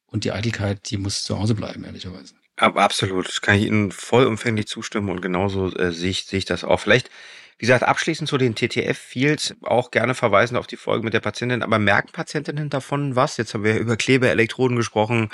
und 0.07 0.25
die 0.25 0.33
Eitelkeit, 0.33 0.91
die 0.91 0.97
muss 0.97 1.23
zu 1.23 1.39
Hause 1.39 1.55
bleiben, 1.55 1.85
ehrlicherweise. 1.85 2.35
Aber 2.57 2.83
absolut, 2.83 3.27
das 3.29 3.41
kann 3.41 3.57
ich 3.57 3.67
Ihnen 3.67 3.91
vollumfänglich 3.91 4.67
zustimmen 4.69 5.11
und 5.11 5.21
genauso 5.21 5.75
äh, 5.75 5.93
sehe 5.93 6.11
ich, 6.11 6.25
sehe 6.25 6.39
ich 6.39 6.45
das 6.45 6.63
auch. 6.63 6.79
Vielleicht, 6.79 7.11
wie 7.59 7.67
gesagt, 7.67 7.83
abschließend 7.83 8.29
zu 8.29 8.39
den 8.39 8.55
TTF-Fields 8.55 9.57
auch 9.63 9.91
gerne 9.91 10.15
verweisen 10.15 10.57
auf 10.57 10.69
die 10.69 10.77
Folge 10.77 11.05
mit 11.05 11.15
der 11.15 11.21
Patientin, 11.21 11.63
aber 11.63 11.79
merken 11.79 12.13
Patientinnen 12.13 12.71
davon 12.71 13.17
was? 13.17 13.37
Jetzt 13.37 13.55
haben 13.55 13.65
wir 13.65 13.79
über 13.79 13.97
Klebeelektroden 13.97 14.77
gesprochen. 14.77 15.31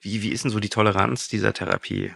Wie, 0.00 0.22
wie 0.22 0.30
ist 0.30 0.44
denn 0.44 0.50
so 0.50 0.60
die 0.60 0.68
Toleranz 0.68 1.28
dieser 1.28 1.52
Therapie? 1.52 2.12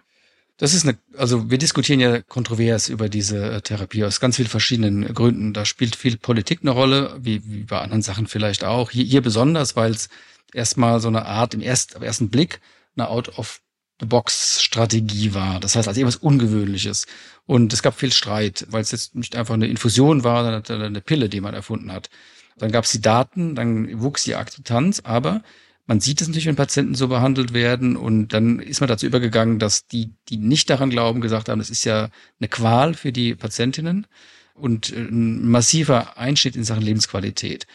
Das 0.57 0.73
ist 0.73 0.87
eine, 0.87 0.97
also 1.17 1.51
wir 1.51 1.59
diskutieren 1.59 1.99
ja 1.99 2.23
kontrovers 2.23 2.89
über 2.89 3.09
diese 3.09 3.51
äh, 3.51 3.61
Therapie 3.61 4.05
aus 4.05 4.21
ganz 4.21 4.37
vielen 4.37 4.47
verschiedenen 4.49 5.13
Gründen. 5.13 5.53
Da 5.53 5.65
spielt 5.65 5.97
viel 5.97 6.17
Politik 6.17 6.61
eine 6.63 6.71
Rolle, 6.71 7.19
wie, 7.21 7.43
wie 7.45 7.65
bei 7.65 7.81
anderen 7.81 8.03
Sachen 8.03 8.29
vielleicht 8.29 8.63
auch. 8.63 8.93
Hier, 8.93 9.05
hier 9.05 9.21
besonders, 9.21 9.75
weil 9.75 9.91
es 9.91 10.09
erstmal 10.53 11.01
so 11.01 11.09
eine 11.09 11.27
Art 11.27 11.55
im 11.55 11.61
erst, 11.61 11.97
auf 11.97 12.03
ersten 12.03 12.31
Blick 12.31 12.61
eine 12.97 13.09
Out-of-the-Box-Strategie 13.09 15.35
war. 15.35 15.59
Das 15.59 15.75
heißt, 15.75 15.89
als 15.89 15.97
irgendwas 15.97 16.23
Ungewöhnliches. 16.23 17.09
Und 17.47 17.73
es 17.73 17.83
gab 17.83 17.99
viel 17.99 18.13
Streit, 18.13 18.65
weil 18.71 18.83
es 18.83 18.93
jetzt 18.93 19.17
nicht 19.17 19.35
einfach 19.35 19.55
eine 19.55 19.67
Infusion 19.67 20.23
war, 20.23 20.63
sondern 20.63 20.83
eine 20.83 21.01
Pille, 21.01 21.29
die 21.29 21.41
man 21.41 21.55
erfunden 21.55 21.91
hat. 21.91 22.11
Dann 22.57 22.71
gab 22.71 22.85
es 22.85 22.93
die 22.93 23.01
Daten, 23.01 23.57
dann 23.57 24.01
wuchs 24.01 24.23
die 24.23 24.37
Akzeptanz, 24.37 25.03
aber 25.05 25.43
man 25.87 26.01
sieht 26.01 26.21
es 26.21 26.29
natürlich, 26.29 26.47
wenn 26.47 26.57
Patienten 26.57 26.95
so 26.95 27.09
behandelt 27.09 27.53
werden 27.53 27.97
und 27.97 28.29
dann 28.29 28.59
ist 28.59 28.81
man 28.81 28.89
dazu 28.89 29.07
übergegangen, 29.07 29.59
dass 29.59 29.87
die, 29.87 30.13
die 30.29 30.39
nicht 30.39 30.71
daran 30.71 30.91
glauben, 30.91 31.21
gesagt 31.21 31.49
haben, 31.49 31.59
das 31.59 31.71
ist 31.71 31.85
ja 31.85 32.09
eine 32.41 32.49
Qual 32.49 32.95
für 32.95 33.13
die 33.13 33.35
Patientinnen 33.35 34.07
und 34.55 34.93
äh, 34.93 35.01
ein 35.01 35.49
massiver 35.49 36.17
Einschnitt 36.17 36.57
in 36.57 36.65
Sachen 36.65 36.83
Lebensqualität. 36.83 37.67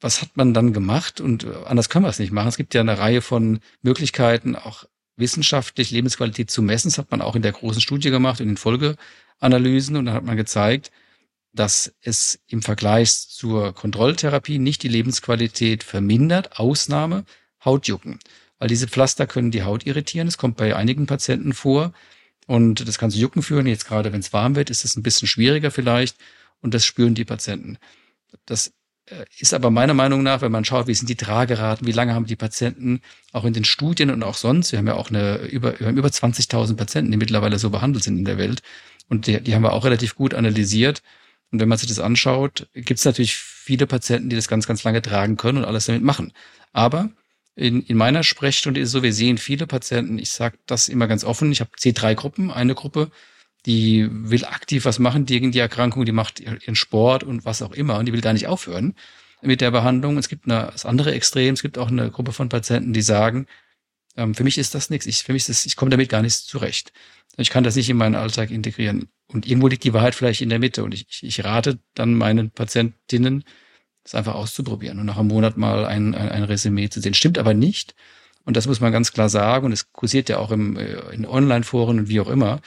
Was 0.00 0.22
hat 0.22 0.36
man 0.36 0.54
dann 0.54 0.72
gemacht? 0.72 1.20
Und 1.20 1.44
äh, 1.44 1.48
anders 1.64 1.88
können 1.88 2.04
wir 2.04 2.10
es 2.10 2.18
nicht 2.18 2.32
machen. 2.32 2.48
Es 2.48 2.56
gibt 2.56 2.74
ja 2.74 2.80
eine 2.80 2.98
Reihe 2.98 3.22
von 3.22 3.60
Möglichkeiten, 3.82 4.54
auch 4.54 4.84
wissenschaftlich 5.16 5.90
Lebensqualität 5.90 6.50
zu 6.50 6.62
messen. 6.62 6.88
Das 6.88 6.98
hat 6.98 7.10
man 7.10 7.22
auch 7.22 7.34
in 7.34 7.42
der 7.42 7.52
großen 7.52 7.80
Studie 7.80 8.10
gemacht, 8.10 8.40
in 8.40 8.48
den 8.48 8.56
Folgeanalysen. 8.58 9.96
Und 9.96 10.06
dann 10.06 10.14
hat 10.14 10.24
man 10.24 10.36
gezeigt, 10.36 10.92
dass 11.56 11.92
es 12.02 12.38
im 12.46 12.62
Vergleich 12.62 13.12
zur 13.12 13.74
Kontrolltherapie 13.74 14.58
nicht 14.58 14.82
die 14.82 14.88
Lebensqualität 14.88 15.82
vermindert. 15.82 16.58
Ausnahme 16.58 17.24
Hautjucken. 17.64 18.18
Weil 18.58 18.68
diese 18.68 18.88
Pflaster 18.88 19.26
können 19.26 19.50
die 19.50 19.64
Haut 19.64 19.86
irritieren. 19.86 20.28
Es 20.28 20.38
kommt 20.38 20.56
bei 20.56 20.76
einigen 20.76 21.06
Patienten 21.06 21.52
vor. 21.52 21.92
Und 22.46 22.86
das 22.86 22.98
kann 22.98 23.10
zu 23.10 23.18
Jucken 23.18 23.42
führen. 23.42 23.66
Jetzt 23.66 23.86
gerade, 23.86 24.12
wenn 24.12 24.20
es 24.20 24.32
warm 24.32 24.54
wird, 24.54 24.70
ist 24.70 24.84
es 24.84 24.96
ein 24.96 25.02
bisschen 25.02 25.28
schwieriger 25.28 25.70
vielleicht. 25.70 26.16
Und 26.60 26.74
das 26.74 26.84
spüren 26.84 27.14
die 27.14 27.24
Patienten. 27.24 27.78
Das 28.46 28.72
äh, 29.06 29.24
ist 29.38 29.54
aber 29.54 29.70
meiner 29.70 29.94
Meinung 29.94 30.22
nach, 30.22 30.40
wenn 30.40 30.52
man 30.52 30.64
schaut, 30.64 30.86
wie 30.86 30.94
sind 30.94 31.08
die 31.08 31.16
Trageraten, 31.16 31.86
wie 31.86 31.92
lange 31.92 32.14
haben 32.14 32.26
die 32.26 32.36
Patienten 32.36 33.00
auch 33.32 33.44
in 33.44 33.52
den 33.52 33.64
Studien 33.64 34.10
und 34.10 34.22
auch 34.22 34.36
sonst, 34.36 34.72
wir 34.72 34.78
haben 34.78 34.86
ja 34.86 34.94
auch 34.94 35.10
eine, 35.10 35.38
über, 35.38 35.78
wir 35.78 35.88
haben 35.88 35.96
über 35.96 36.08
20.000 36.08 36.76
Patienten, 36.76 37.10
die 37.10 37.16
mittlerweile 37.16 37.58
so 37.58 37.70
behandelt 37.70 38.04
sind 38.04 38.18
in 38.18 38.24
der 38.24 38.38
Welt. 38.38 38.62
Und 39.08 39.26
die, 39.26 39.40
die 39.40 39.54
haben 39.54 39.62
wir 39.62 39.72
auch 39.72 39.84
relativ 39.84 40.14
gut 40.14 40.34
analysiert. 40.34 41.02
Und 41.52 41.60
wenn 41.60 41.68
man 41.68 41.78
sich 41.78 41.88
das 41.88 42.00
anschaut, 42.00 42.68
gibt 42.74 42.98
es 42.98 43.04
natürlich 43.04 43.36
viele 43.36 43.86
Patienten, 43.86 44.30
die 44.30 44.36
das 44.36 44.48
ganz, 44.48 44.66
ganz 44.66 44.84
lange 44.84 45.02
tragen 45.02 45.36
können 45.36 45.58
und 45.58 45.64
alles 45.64 45.86
damit 45.86 46.02
machen. 46.02 46.32
Aber 46.72 47.10
in, 47.54 47.82
in 47.82 47.96
meiner 47.96 48.22
Sprechstunde 48.22 48.80
ist 48.80 48.88
es 48.88 48.92
so, 48.92 49.02
wir 49.02 49.12
sehen 49.12 49.38
viele 49.38 49.66
Patienten, 49.66 50.18
ich 50.18 50.30
sage 50.30 50.58
das 50.66 50.88
immer 50.88 51.06
ganz 51.06 51.24
offen, 51.24 51.50
ich 51.52 51.60
habe 51.60 51.70
C3-Gruppen, 51.78 52.50
eine 52.50 52.74
Gruppe, 52.74 53.10
die 53.64 54.08
will 54.10 54.44
aktiv 54.44 54.84
was 54.84 54.98
machen 54.98 55.26
gegen 55.26 55.52
die 55.52 55.58
Erkrankung, 55.58 56.04
die 56.04 56.12
macht 56.12 56.40
ihren 56.40 56.76
Sport 56.76 57.24
und 57.24 57.44
was 57.44 57.62
auch 57.62 57.72
immer 57.72 57.98
und 57.98 58.06
die 58.06 58.12
will 58.12 58.20
gar 58.20 58.32
nicht 58.32 58.46
aufhören 58.46 58.94
mit 59.42 59.60
der 59.60 59.70
Behandlung. 59.70 60.18
Es 60.18 60.28
gibt 60.28 60.44
eine, 60.44 60.68
das 60.72 60.84
andere 60.84 61.12
Extrem, 61.12 61.54
es 61.54 61.62
gibt 61.62 61.78
auch 61.78 61.88
eine 61.88 62.10
Gruppe 62.10 62.32
von 62.32 62.48
Patienten, 62.48 62.92
die 62.92 63.02
sagen, 63.02 63.46
ähm, 64.16 64.34
für 64.34 64.44
mich 64.44 64.58
ist 64.58 64.74
das 64.74 64.90
nichts, 64.90 65.06
ich, 65.06 65.24
für 65.24 65.34
ich 65.34 65.76
komme 65.76 65.90
damit 65.90 66.08
gar 66.08 66.22
nicht 66.22 66.36
zurecht. 66.36 66.92
Ich 67.36 67.50
kann 67.50 67.64
das 67.64 67.76
nicht 67.76 67.90
in 67.90 67.96
meinen 67.96 68.14
Alltag 68.14 68.50
integrieren. 68.50 69.08
Und 69.32 69.46
irgendwo 69.46 69.68
liegt 69.68 69.84
die 69.84 69.92
Wahrheit 69.92 70.14
vielleicht 70.14 70.40
in 70.40 70.48
der 70.48 70.58
Mitte. 70.58 70.84
Und 70.84 70.94
ich, 70.94 71.22
ich 71.22 71.44
rate 71.44 71.78
dann 71.94 72.14
meinen 72.14 72.50
Patientinnen, 72.50 73.44
das 74.04 74.14
einfach 74.14 74.34
auszuprobieren 74.34 75.00
und 75.00 75.06
nach 75.06 75.18
einem 75.18 75.28
Monat 75.28 75.56
mal 75.56 75.84
ein, 75.84 76.14
ein, 76.14 76.28
ein 76.28 76.44
Resümee 76.44 76.88
zu 76.88 77.00
sehen. 77.00 77.14
Stimmt 77.14 77.38
aber 77.38 77.54
nicht. 77.54 77.94
Und 78.44 78.56
das 78.56 78.68
muss 78.68 78.80
man 78.80 78.92
ganz 78.92 79.12
klar 79.12 79.28
sagen. 79.28 79.66
Und 79.66 79.72
es 79.72 79.92
kursiert 79.92 80.28
ja 80.28 80.38
auch 80.38 80.52
im, 80.52 80.76
äh, 80.76 81.12
in 81.12 81.26
Online-Foren 81.26 81.98
und 81.98 82.08
wie 82.08 82.20
auch 82.20 82.28
immer, 82.28 82.60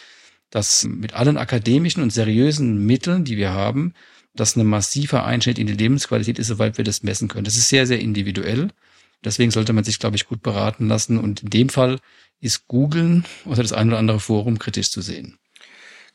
dass 0.49 0.83
mit 0.83 1.13
allen 1.13 1.37
akademischen 1.37 2.03
und 2.03 2.11
seriösen 2.11 2.85
Mitteln, 2.85 3.23
die 3.23 3.37
wir 3.37 3.51
haben, 3.51 3.93
dass 4.35 4.55
eine 4.55 4.65
massiver 4.65 5.25
Einschnitt 5.25 5.57
in 5.57 5.67
die 5.67 5.73
Lebensqualität 5.73 6.39
ist, 6.39 6.47
soweit 6.47 6.77
wir 6.77 6.85
das 6.85 7.03
messen 7.03 7.29
können. 7.29 7.45
Das 7.45 7.55
ist 7.55 7.69
sehr, 7.69 7.87
sehr 7.87 7.99
individuell. 7.99 8.69
Deswegen 9.23 9.51
sollte 9.51 9.73
man 9.73 9.83
sich, 9.85 9.99
glaube 9.99 10.17
ich, 10.17 10.27
gut 10.27 10.43
beraten 10.43 10.87
lassen. 10.87 11.17
Und 11.17 11.43
in 11.43 11.49
dem 11.49 11.69
Fall 11.69 11.99
ist 12.41 12.67
Googlen 12.67 13.25
oder 13.45 13.61
das 13.61 13.73
ein 13.73 13.87
oder 13.87 13.97
andere 13.97 14.19
Forum 14.19 14.59
kritisch 14.59 14.91
zu 14.91 15.01
sehen. 15.01 15.38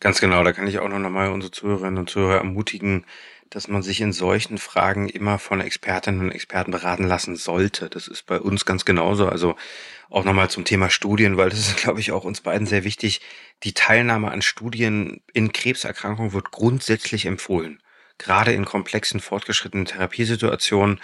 Ganz 0.05 0.21
genau, 0.21 0.45
da 0.45 0.53
kann 0.53 0.67
ich 0.67 0.81
auch 0.81 0.89
noch 0.91 0.99
mal 1.09 1.31
unsere 1.31 1.51
Zuhörerinnen 1.51 1.97
und 1.97 2.11
Zuhörer 2.11 2.37
ermutigen, 2.37 3.07
dass 3.49 3.69
man 3.69 3.83
sich 3.83 4.03
in 4.03 4.13
solchen 4.13 4.59
Fragen 4.59 5.09
immer 5.09 5.39
von 5.39 5.63
Expertinnen 5.63 6.21
und 6.21 6.31
Experten 6.31 6.73
beraten 6.73 7.05
lassen 7.05 7.37
sollte. 7.37 7.89
Das 7.89 8.07
ist 8.07 8.27
bei 8.27 8.39
uns 8.39 8.67
ganz 8.67 8.85
genauso. 8.85 9.27
Also 9.27 9.57
auch 10.11 10.25
nochmal 10.27 10.51
zum 10.51 10.67
Thema 10.67 10.91
Studien, 10.91 11.39
weil 11.39 11.49
das 11.49 11.61
ist, 11.61 11.79
glaube 11.79 12.01
ich, 12.01 12.13
auch 12.13 12.25
uns 12.25 12.43
beiden 12.43 12.67
sehr 12.67 12.85
wichtig. 12.85 13.23
Die 13.63 13.73
Teilnahme 13.73 14.31
an 14.31 14.43
Studien 14.43 15.23
in 15.33 15.53
Krebserkrankungen 15.53 16.35
wird 16.35 16.51
grundsätzlich 16.51 17.25
empfohlen. 17.25 17.83
Gerade 18.19 18.53
in 18.53 18.67
komplexen, 18.67 19.21
fortgeschrittenen 19.21 19.87
Therapiesituationen 19.87 21.01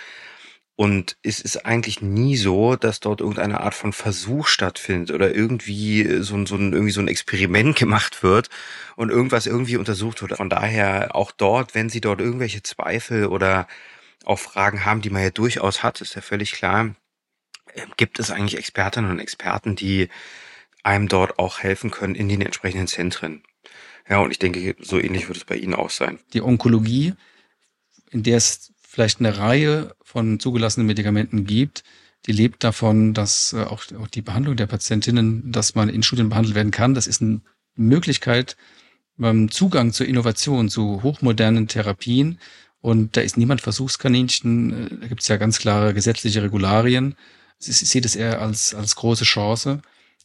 und 0.81 1.19
es 1.23 1.43
ist 1.43 1.67
eigentlich 1.67 2.01
nie 2.01 2.39
so, 2.39 2.75
dass 2.75 3.01
dort 3.01 3.21
irgendeine 3.21 3.61
Art 3.61 3.75
von 3.75 3.93
Versuch 3.93 4.47
stattfindet 4.47 5.11
oder 5.15 5.35
irgendwie 5.35 6.23
so 6.23 6.35
ein, 6.35 6.47
so 6.47 6.55
ein, 6.57 6.73
irgendwie 6.73 6.93
so 6.93 7.03
ein 7.03 7.09
Experiment 7.09 7.77
gemacht 7.79 8.23
wird 8.23 8.49
und 8.97 9.11
irgendwas 9.11 9.45
irgendwie 9.45 9.77
untersucht 9.77 10.23
wird. 10.23 10.39
Von 10.39 10.49
daher 10.49 11.15
auch 11.15 11.33
dort, 11.33 11.75
wenn 11.75 11.91
Sie 11.91 12.01
dort 12.01 12.23
irgendwelche 12.23 12.63
Zweifel 12.63 13.27
oder 13.27 13.69
auch 14.25 14.39
Fragen 14.39 14.87
haben, 14.87 15.03
die 15.03 15.11
man 15.11 15.23
ja 15.23 15.29
durchaus 15.29 15.83
hat, 15.83 16.01
ist 16.01 16.15
ja 16.15 16.23
völlig 16.23 16.53
klar, 16.53 16.95
äh, 17.75 17.83
gibt 17.99 18.19
es 18.19 18.31
eigentlich 18.31 18.57
Expertinnen 18.57 19.11
und 19.11 19.19
Experten, 19.19 19.77
die 19.77 20.09
einem 20.83 21.09
dort 21.09 21.39
auch 21.39 21.59
helfen 21.59 21.91
können 21.91 22.15
in 22.15 22.31
den 22.31 22.41
entsprechenden 22.41 22.87
Zentren. 22.87 23.43
Ja, 24.09 24.21
und 24.21 24.31
ich 24.31 24.39
denke, 24.39 24.77
so 24.81 24.99
ähnlich 24.99 25.29
wird 25.29 25.37
es 25.37 25.45
bei 25.45 25.57
Ihnen 25.57 25.75
auch 25.75 25.91
sein. 25.91 26.21
Die 26.33 26.41
Onkologie, 26.41 27.13
in 28.11 28.23
der 28.23 28.39
es 28.39 28.73
vielleicht 28.91 29.21
eine 29.21 29.39
Reihe 29.39 29.95
von 30.03 30.41
zugelassenen 30.41 30.89
Medikamenten 30.89 31.45
gibt, 31.45 31.85
die 32.27 32.33
lebt 32.33 32.65
davon, 32.65 33.15
dass 33.15 33.53
äh, 33.53 33.63
auch, 33.63 33.85
auch 34.01 34.09
die 34.09 34.21
Behandlung 34.21 34.57
der 34.57 34.67
Patientinnen, 34.67 35.53
dass 35.53 35.77
man 35.77 35.89
in 35.89 36.03
Studien 36.03 36.29
behandelt 36.29 36.57
werden 36.57 36.73
kann. 36.73 36.95
Das 36.95 37.07
ist 37.07 37.23
eine 37.23 37.41
Möglichkeit, 37.77 38.57
beim 39.17 39.49
Zugang 39.49 39.93
zur 39.93 40.07
Innovation, 40.07 40.69
zu 40.69 41.05
hochmodernen 41.05 41.69
Therapien. 41.69 42.41
Und 42.81 43.17
da 43.17 43.21
ist 43.21 43.37
niemand 43.37 43.61
Versuchskaninchen. 43.61 44.87
Äh, 44.87 44.97
da 45.03 45.07
gibt 45.07 45.23
es 45.23 45.29
ja 45.29 45.37
ganz 45.37 45.61
klare 45.61 45.95
gesetzliche 45.95 46.43
Regularien. 46.43 47.15
Ich 47.61 47.77
sehe 47.77 48.01
das 48.01 48.17
eher 48.17 48.43
als, 48.43 48.75
als 48.75 48.97
große 48.97 49.25
Chance 49.25 49.83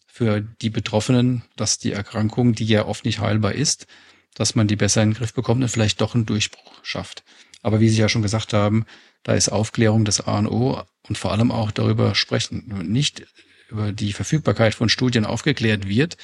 für 0.07 0.41
die 0.41 0.71
Betroffenen, 0.71 1.43
dass 1.55 1.77
die 1.77 1.91
Erkrankung, 1.91 2.55
die 2.55 2.65
ja 2.65 2.85
oft 2.85 3.05
nicht 3.05 3.19
heilbar 3.19 3.53
ist, 3.53 3.85
dass 4.33 4.55
man 4.55 4.67
die 4.67 4.75
besser 4.75 5.03
in 5.03 5.11
den 5.11 5.17
Griff 5.17 5.33
bekommt 5.33 5.61
und 5.61 5.69
vielleicht 5.69 6.01
doch 6.01 6.15
einen 6.15 6.25
Durchbruch 6.25 6.73
schafft. 6.81 7.23
Aber 7.65 7.79
wie 7.79 7.89
Sie 7.89 7.99
ja 7.99 8.09
schon 8.09 8.21
gesagt 8.21 8.53
haben, 8.53 8.85
da 9.23 9.33
ist 9.33 9.49
Aufklärung 9.49 10.05
das 10.05 10.21
A 10.21 10.37
und 10.37 10.45
O 10.45 10.83
und 11.07 11.17
vor 11.17 11.31
allem 11.31 11.51
auch 11.51 11.71
darüber 11.71 12.13
sprechen. 12.13 12.63
Wenn 12.67 12.89
nicht 12.89 13.25
über 13.69 13.91
die 13.91 14.13
Verfügbarkeit 14.13 14.75
von 14.75 14.87
Studien 14.87 15.25
aufgeklärt 15.25 15.87
wird, 15.87 16.15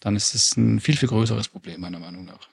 dann 0.00 0.16
ist 0.16 0.34
es 0.34 0.54
ein 0.58 0.80
viel, 0.80 0.98
viel 0.98 1.08
größeres 1.08 1.48
Problem 1.48 1.80
meiner 1.80 1.98
Meinung 1.98 2.26
nach. 2.26 2.51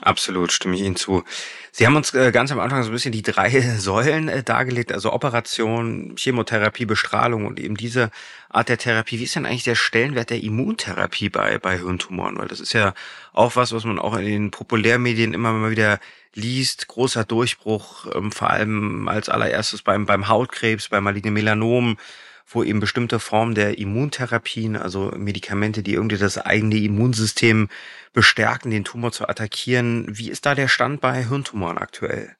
Absolut, 0.00 0.52
stimme 0.52 0.74
ich 0.74 0.82
Ihnen 0.82 0.96
zu. 0.96 1.22
Sie 1.70 1.86
haben 1.86 1.96
uns 1.96 2.14
äh, 2.14 2.32
ganz 2.32 2.50
am 2.50 2.60
Anfang 2.60 2.82
so 2.82 2.88
ein 2.88 2.92
bisschen 2.92 3.12
die 3.12 3.22
drei 3.22 3.60
Säulen 3.78 4.28
äh, 4.28 4.42
dargelegt, 4.42 4.90
also 4.90 5.12
Operation, 5.12 6.14
Chemotherapie, 6.16 6.86
Bestrahlung 6.86 7.46
und 7.46 7.60
eben 7.60 7.76
diese 7.76 8.10
Art 8.48 8.70
der 8.70 8.78
Therapie. 8.78 9.18
Wie 9.18 9.24
ist 9.24 9.36
denn 9.36 9.44
eigentlich 9.46 9.64
der 9.64 9.74
Stellenwert 9.74 10.30
der 10.30 10.42
Immuntherapie 10.42 11.28
bei, 11.28 11.58
bei 11.58 11.78
Hirntumoren? 11.78 12.38
Weil 12.38 12.48
das 12.48 12.60
ist 12.60 12.72
ja 12.72 12.94
auch 13.34 13.54
was, 13.54 13.72
was 13.72 13.84
man 13.84 13.98
auch 13.98 14.16
in 14.16 14.24
den 14.24 14.50
Populärmedien 14.50 15.34
immer 15.34 15.52
mal 15.52 15.70
wieder 15.70 16.00
liest, 16.34 16.88
großer 16.88 17.24
Durchbruch, 17.24 18.06
ähm, 18.14 18.32
vor 18.32 18.50
allem 18.50 19.08
als 19.08 19.28
allererstes 19.28 19.82
beim, 19.82 20.06
beim 20.06 20.28
Hautkrebs, 20.28 20.88
beim 20.88 21.04
malignen 21.04 21.34
Melanom, 21.34 21.98
wo 22.46 22.62
eben 22.62 22.80
bestimmte 22.80 23.18
Formen 23.18 23.54
der 23.54 23.78
Immuntherapien, 23.78 24.76
also 24.76 25.12
Medikamente, 25.16 25.82
die 25.82 25.94
irgendwie 25.94 26.18
das 26.18 26.38
eigene 26.38 26.76
Immunsystem 26.76 27.68
bestärken, 28.12 28.70
den 28.70 28.84
Tumor 28.84 29.12
zu 29.12 29.28
attackieren. 29.28 30.06
Wie 30.08 30.30
ist 30.30 30.46
da 30.46 30.54
der 30.54 30.68
Stand 30.68 31.00
bei 31.00 31.26
Hirntumoren 31.26 31.78
aktuell? 31.78 32.36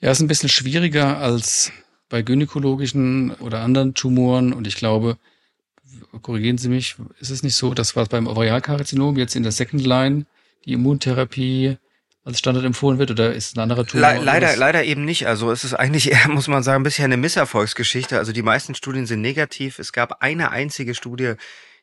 Ja, 0.00 0.10
ist 0.10 0.20
ein 0.20 0.28
bisschen 0.28 0.48
schwieriger 0.48 1.18
als 1.18 1.72
bei 2.08 2.22
gynäkologischen 2.22 3.32
oder 3.34 3.60
anderen 3.60 3.94
Tumoren 3.94 4.52
und 4.52 4.66
ich 4.66 4.74
glaube, 4.74 5.18
korrigieren 6.22 6.58
Sie 6.58 6.68
mich, 6.68 6.96
ist 7.20 7.30
es 7.30 7.42
nicht 7.42 7.56
so, 7.56 7.74
dass 7.74 7.96
was 7.96 8.08
beim 8.08 8.26
Ovarialkarzinom 8.26 9.16
jetzt 9.16 9.36
in 9.36 9.42
der 9.42 9.52
Second 9.52 9.84
Line 9.84 10.26
die 10.64 10.72
Immuntherapie 10.72 11.78
als 12.24 12.38
Standard 12.38 12.64
empfohlen 12.64 12.98
wird 12.98 13.10
oder 13.10 13.32
ist 13.32 13.56
ein 13.56 13.60
anderer 13.60 13.86
Tumor? 13.86 14.12
Le 14.12 14.20
leider, 14.22 14.56
leider 14.56 14.84
eben 14.84 15.04
nicht. 15.04 15.26
Also 15.26 15.50
es 15.50 15.64
ist 15.64 15.74
eigentlich 15.74 16.10
eher, 16.12 16.28
muss 16.28 16.48
man 16.48 16.62
sagen, 16.62 16.82
bisher 16.82 17.04
eine 17.04 17.16
Misserfolgsgeschichte. 17.16 18.18
Also 18.18 18.32
die 18.32 18.42
meisten 18.42 18.74
Studien 18.74 19.06
sind 19.06 19.20
negativ. 19.20 19.78
Es 19.78 19.92
gab 19.92 20.22
eine 20.22 20.50
einzige 20.50 20.94
Studie, 20.94 21.34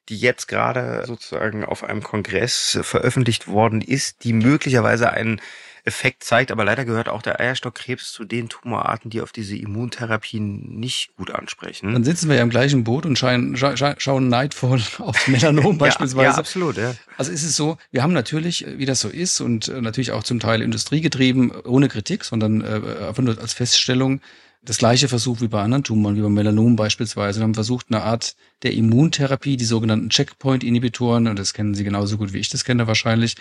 die 0.09 0.17
jetzt 0.17 0.47
gerade 0.47 1.03
sozusagen 1.05 1.65
auf 1.65 1.83
einem 1.83 2.01
Kongress 2.01 2.79
veröffentlicht 2.81 3.47
worden 3.47 3.81
ist, 3.81 4.23
die 4.23 4.33
möglicherweise 4.33 5.11
einen 5.11 5.41
Effekt 5.87 6.23
zeigt. 6.23 6.51
Aber 6.51 6.63
leider 6.65 6.85
gehört 6.85 7.09
auch 7.09 7.21
der 7.21 7.39
Eierstockkrebs 7.39 8.11
zu 8.11 8.25
den 8.25 8.49
Tumorarten, 8.49 9.09
die 9.09 9.21
auf 9.21 9.31
diese 9.31 9.55
Immuntherapien 9.55 10.79
nicht 10.79 11.15
gut 11.15 11.31
ansprechen. 11.31 11.93
Dann 11.93 12.03
sitzen 12.03 12.29
wir 12.29 12.35
ja 12.35 12.43
im 12.43 12.49
gleichen 12.49 12.83
Boot 12.83 13.05
und 13.05 13.17
scheinen, 13.17 13.57
scha 13.57 13.95
schauen 13.97 14.27
neidvoll 14.27 14.81
auf 14.99 15.27
Melanom 15.27 15.77
beispielsweise. 15.79 16.31
ja, 16.31 16.37
absolut. 16.37 16.77
Ja. 16.77 16.93
Also 17.17 17.31
ist 17.31 17.43
es 17.43 17.55
so, 17.55 17.77
wir 17.91 18.03
haben 18.03 18.13
natürlich, 18.13 18.65
wie 18.77 18.85
das 18.85 18.99
so 18.99 19.09
ist 19.09 19.41
und 19.41 19.69
äh, 19.69 19.81
natürlich 19.81 20.11
auch 20.11 20.23
zum 20.23 20.39
Teil 20.39 20.61
industriegetrieben, 20.61 21.51
ohne 21.61 21.87
Kritik, 21.87 22.25
sondern 22.25 22.61
äh, 22.61 23.07
einfach 23.07 23.23
nur 23.23 23.39
als 23.39 23.53
Feststellung, 23.53 24.21
das 24.67 24.77
gleiche 24.79 25.07
Versuch 25.07 25.39
wie 25.39 25.47
bei 25.47 25.61
anderen 25.61 25.85
Tumoren, 25.85 26.17
wie 26.17 26.21
bei 26.21 26.27
Melanom 26.27 26.75
beispielsweise. 26.75 27.39
Wir 27.39 27.45
haben 27.45 27.53
versucht, 27.53 27.85
eine 27.89 28.03
Art 28.03 28.35
der 28.63 28.73
Immuntherapie, 28.73 29.55
die 29.55 29.63
sogenannten 29.63 30.09
Checkpoint-Inhibitoren, 30.09 31.27
und 31.27 31.39
das 31.39 31.53
kennen 31.53 31.73
Sie 31.73 31.85
genauso 31.85 32.17
gut 32.17 32.33
wie 32.33 32.39
ich 32.39 32.49
das 32.49 32.65
kenne 32.65 32.85
wahrscheinlich, 32.85 33.35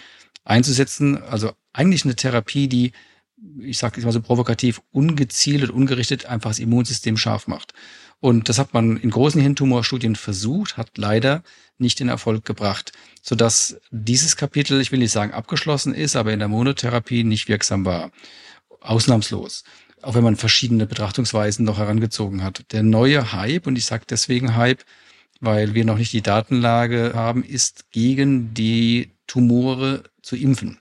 einzusetzen. 0.45 1.21
Also 1.21 1.51
eigentlich 1.73 2.05
eine 2.05 2.15
Therapie, 2.15 2.69
die, 2.69 2.93
ich 3.59 3.79
sage 3.79 3.97
jetzt 3.97 4.05
mal 4.05 4.13
so 4.13 4.21
provokativ, 4.21 4.81
ungezielt 4.93 5.65
und 5.65 5.71
ungerichtet 5.71 6.27
einfach 6.27 6.51
das 6.51 6.61
Immunsystem 6.61 7.17
scharf 7.17 7.49
macht. 7.49 7.75
Und 8.21 8.49
das 8.49 8.61
hat 8.61 8.73
man 8.73 8.97
in 8.97 9.11
großen 9.11 9.41
Hirntumorstudien 9.41 10.15
versucht, 10.15 10.77
hat 10.77 10.97
leider 10.97 11.43
nicht 11.77 12.01
in 12.01 12.09
Erfolg 12.09 12.45
gebracht, 12.45 12.93
sodass 13.21 13.79
dieses 13.91 14.37
Kapitel, 14.37 14.81
ich 14.81 14.93
will 14.93 15.01
nicht 15.01 15.11
sagen 15.11 15.33
abgeschlossen 15.33 15.93
ist, 15.93 16.15
aber 16.15 16.33
in 16.33 16.39
der 16.39 16.49
Monotherapie 16.49 17.25
nicht 17.25 17.49
wirksam 17.49 17.85
war. 17.85 18.13
Ausnahmslos. 18.81 19.65
Auch 20.07 20.15
wenn 20.15 20.23
man 20.23 20.37
verschiedene 20.37 20.87
Betrachtungsweisen 20.87 21.65
noch 21.65 21.79
herangezogen 21.79 22.45
hat. 22.45 22.71
Der 22.71 22.85
neue 22.85 23.33
Hype, 23.33 23.67
und 23.67 23.77
ich 23.77 23.87
sage 23.87 24.05
deswegen 24.09 24.55
Hype, 24.55 24.85
weil 25.41 25.75
wir 25.75 25.85
noch 25.85 25.99
nicht 25.99 26.13
die 26.13 26.23
Datenlage 26.23 27.11
haben, 27.13 27.43
ist 27.43 27.91
gegen 27.91 28.55
die 28.55 29.11
Tumore 29.27 30.05
zu 30.23 30.37
impfen. 30.37 30.79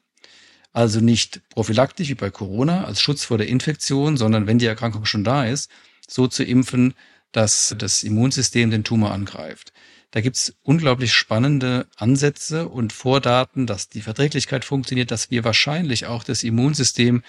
Also 0.74 1.00
nicht 1.00 1.42
prophylaktisch 1.50 2.10
wie 2.10 2.14
bei 2.14 2.30
Corona 2.30 2.84
als 2.84 3.02
Schutz 3.02 3.24
vor 3.24 3.40
der 3.40 3.48
Infektion, 3.48 4.16
sondern 4.16 4.46
wenn 4.46 4.60
die 4.60 4.68
Erkrankung 4.68 5.06
schon 5.06 5.24
da 5.24 5.44
ist, 5.44 5.72
so 6.08 6.28
zu 6.28 6.44
impfen, 6.44 6.94
dass 7.32 7.74
das 7.80 8.04
Immunsystem 8.04 8.70
den 8.70 8.84
Tumor 8.84 9.12
angreift. 9.12 9.74
Da 10.12 10.22
gibt's 10.22 10.54
unglaublich 10.62 11.16
spannende 11.16 11.88
Ansätze 11.96 12.70
und 12.70 12.94
Vordaten, 12.94 13.66
dass 13.66 13.90
die 13.90 14.02
Verträglichkeit 14.02 14.64
funktioniert, 14.66 15.10
dass 15.10 15.32
wir 15.32 15.44
wahrscheinlich 15.44 16.06
auch 16.06 16.24
das 16.24 16.44
Immunsystem 16.44 17.24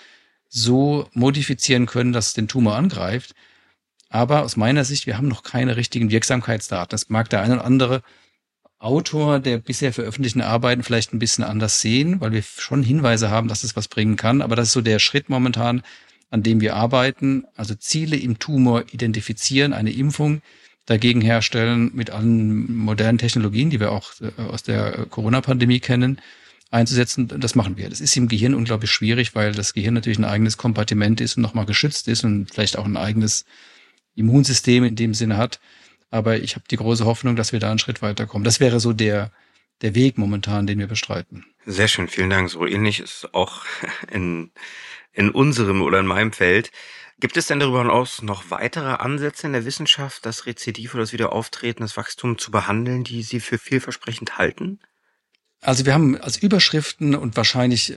so 0.49 1.09
modifizieren 1.13 1.87
können, 1.87 2.13
dass 2.13 2.29
es 2.29 2.35
den 2.35 2.49
Tumor 2.49 2.77
angreift. 2.77 3.35
Aber 4.09 4.43
aus 4.43 4.57
meiner 4.57 4.85
Sicht, 4.85 5.07
wir 5.07 5.17
haben 5.17 5.29
noch 5.29 5.43
keine 5.43 5.77
richtigen 5.77 6.11
Wirksamkeitsdaten. 6.11 6.91
Das 6.91 7.09
mag 7.09 7.29
der 7.29 7.43
eine 7.43 7.55
oder 7.55 7.65
andere 7.65 8.03
Autor 8.79 9.41
der 9.41 9.59
bisher 9.59 9.93
veröffentlichten 9.93 10.43
Arbeiten 10.43 10.83
vielleicht 10.83 11.13
ein 11.13 11.19
bisschen 11.19 11.45
anders 11.45 11.81
sehen, 11.81 12.21
weil 12.21 12.33
wir 12.33 12.43
schon 12.43 12.83
Hinweise 12.83 13.31
haben, 13.31 13.49
dass 13.49 13.65
es 13.65 13.75
was 13.75 13.89
bringen 13.89 14.17
kann. 14.17 14.43
Aber 14.43 14.55
das 14.55 14.69
ist 14.69 14.75
so 14.75 14.83
der 14.83 14.99
Schritt 14.99 15.29
momentan, 15.29 15.83
an 16.31 16.43
dem 16.43 16.61
wir 16.61 16.77
arbeiten. 16.77 17.45
Also 17.57 17.75
Ziele 17.75 18.17
im 18.17 18.39
Tumor 18.39 18.85
identifizieren, 18.93 19.73
eine 19.73 19.93
Impfung 19.93 20.43
dagegen 20.85 21.21
herstellen 21.21 21.91
mit 21.95 22.11
allen 22.11 22.77
modernen 22.77 23.19
Technologien, 23.19 23.71
die 23.71 23.81
wir 23.81 23.91
auch 23.93 24.13
äh, 24.21 24.41
aus 24.43 24.63
der 24.63 25.07
Corona-Pandemie 25.11 25.81
kennen, 25.81 26.21
einzusetzen. 26.71 27.29
Das 27.29 27.55
machen 27.55 27.77
wir. 27.77 27.89
Das 27.89 28.01
ist 28.01 28.17
im 28.17 28.29
Gehirn 28.29 28.55
unglaublich 28.55 28.91
schwierig, 28.91 29.35
weil 29.35 29.53
das 29.53 29.73
Gehirn 29.73 29.95
natürlich 29.95 30.19
ein 30.19 30.25
eigenes 30.25 30.57
Kompartiment 30.57 31.21
ist 31.21 31.37
und 31.37 31.43
nochmal 31.43 31.67
geschützt 31.67 32.09
ist 32.09 32.25
und 32.25 32.51
vielleicht 32.53 32.77
auch 32.77 32.85
ein 32.85 32.97
eigenes 32.97 33.45
Immunsystem 34.15 34.85
in 34.85 34.97
dem 34.97 35.15
Sinne 35.15 35.37
hat. 35.37 35.61
Aber 36.11 36.39
ich 36.39 36.55
habe 36.55 36.65
die 36.71 36.77
große 36.77 37.05
Hoffnung, 37.05 37.37
dass 37.37 37.53
wir 37.53 37.61
da 37.61 37.71
einen 37.71 37.79
Schritt 37.79 38.03
weiterkommen. 38.03 38.45
Das 38.45 38.61
wäre 38.61 38.81
so 38.81 38.93
der, 38.93 39.33
der 39.83 39.95
Weg 39.95 40.19
momentan, 40.19 40.67
den 40.67 40.79
wir 40.79 40.87
bestreiten. 40.87 41.45
Sehr 41.67 41.89
schön, 41.89 42.09
vielen 42.09 42.31
Dank. 42.31 42.51
So 42.51 42.67
ähnlich 42.67 43.01
ist 43.01 43.35
auch 43.35 43.65
in, 44.11 44.51
in 45.13 45.31
unserem 45.31 45.83
oder 45.83 46.01
in 46.01 46.07
meinem 46.07 46.33
Feld. 46.33 46.71
Gibt 47.19 47.39
es 47.39 47.47
denn 47.47 47.61
darüber 47.61 47.79
hinaus 47.79 48.21
noch 48.21 48.51
weitere 48.51 48.91
Ansätze 48.91 49.47
in 49.47 49.55
der 49.55 49.65
Wissenschaft, 49.65 50.27
das 50.27 50.45
Rezidiv 50.45 50.93
oder 50.95 51.03
das 51.05 51.15
Wiederauftreten, 51.15 51.83
das 51.83 51.97
Wachstum 51.97 52.37
zu 52.37 52.51
behandeln, 52.51 53.05
die 53.05 53.23
Sie 53.23 53.41
für 53.41 53.57
vielversprechend 53.57 54.37
halten? 54.37 54.81
Also 55.67 55.85
wir 55.85 55.95
haben 55.95 56.17
als 56.21 56.37
Überschriften 56.37 57.17
und 57.17 57.37
wahrscheinlich 57.37 57.97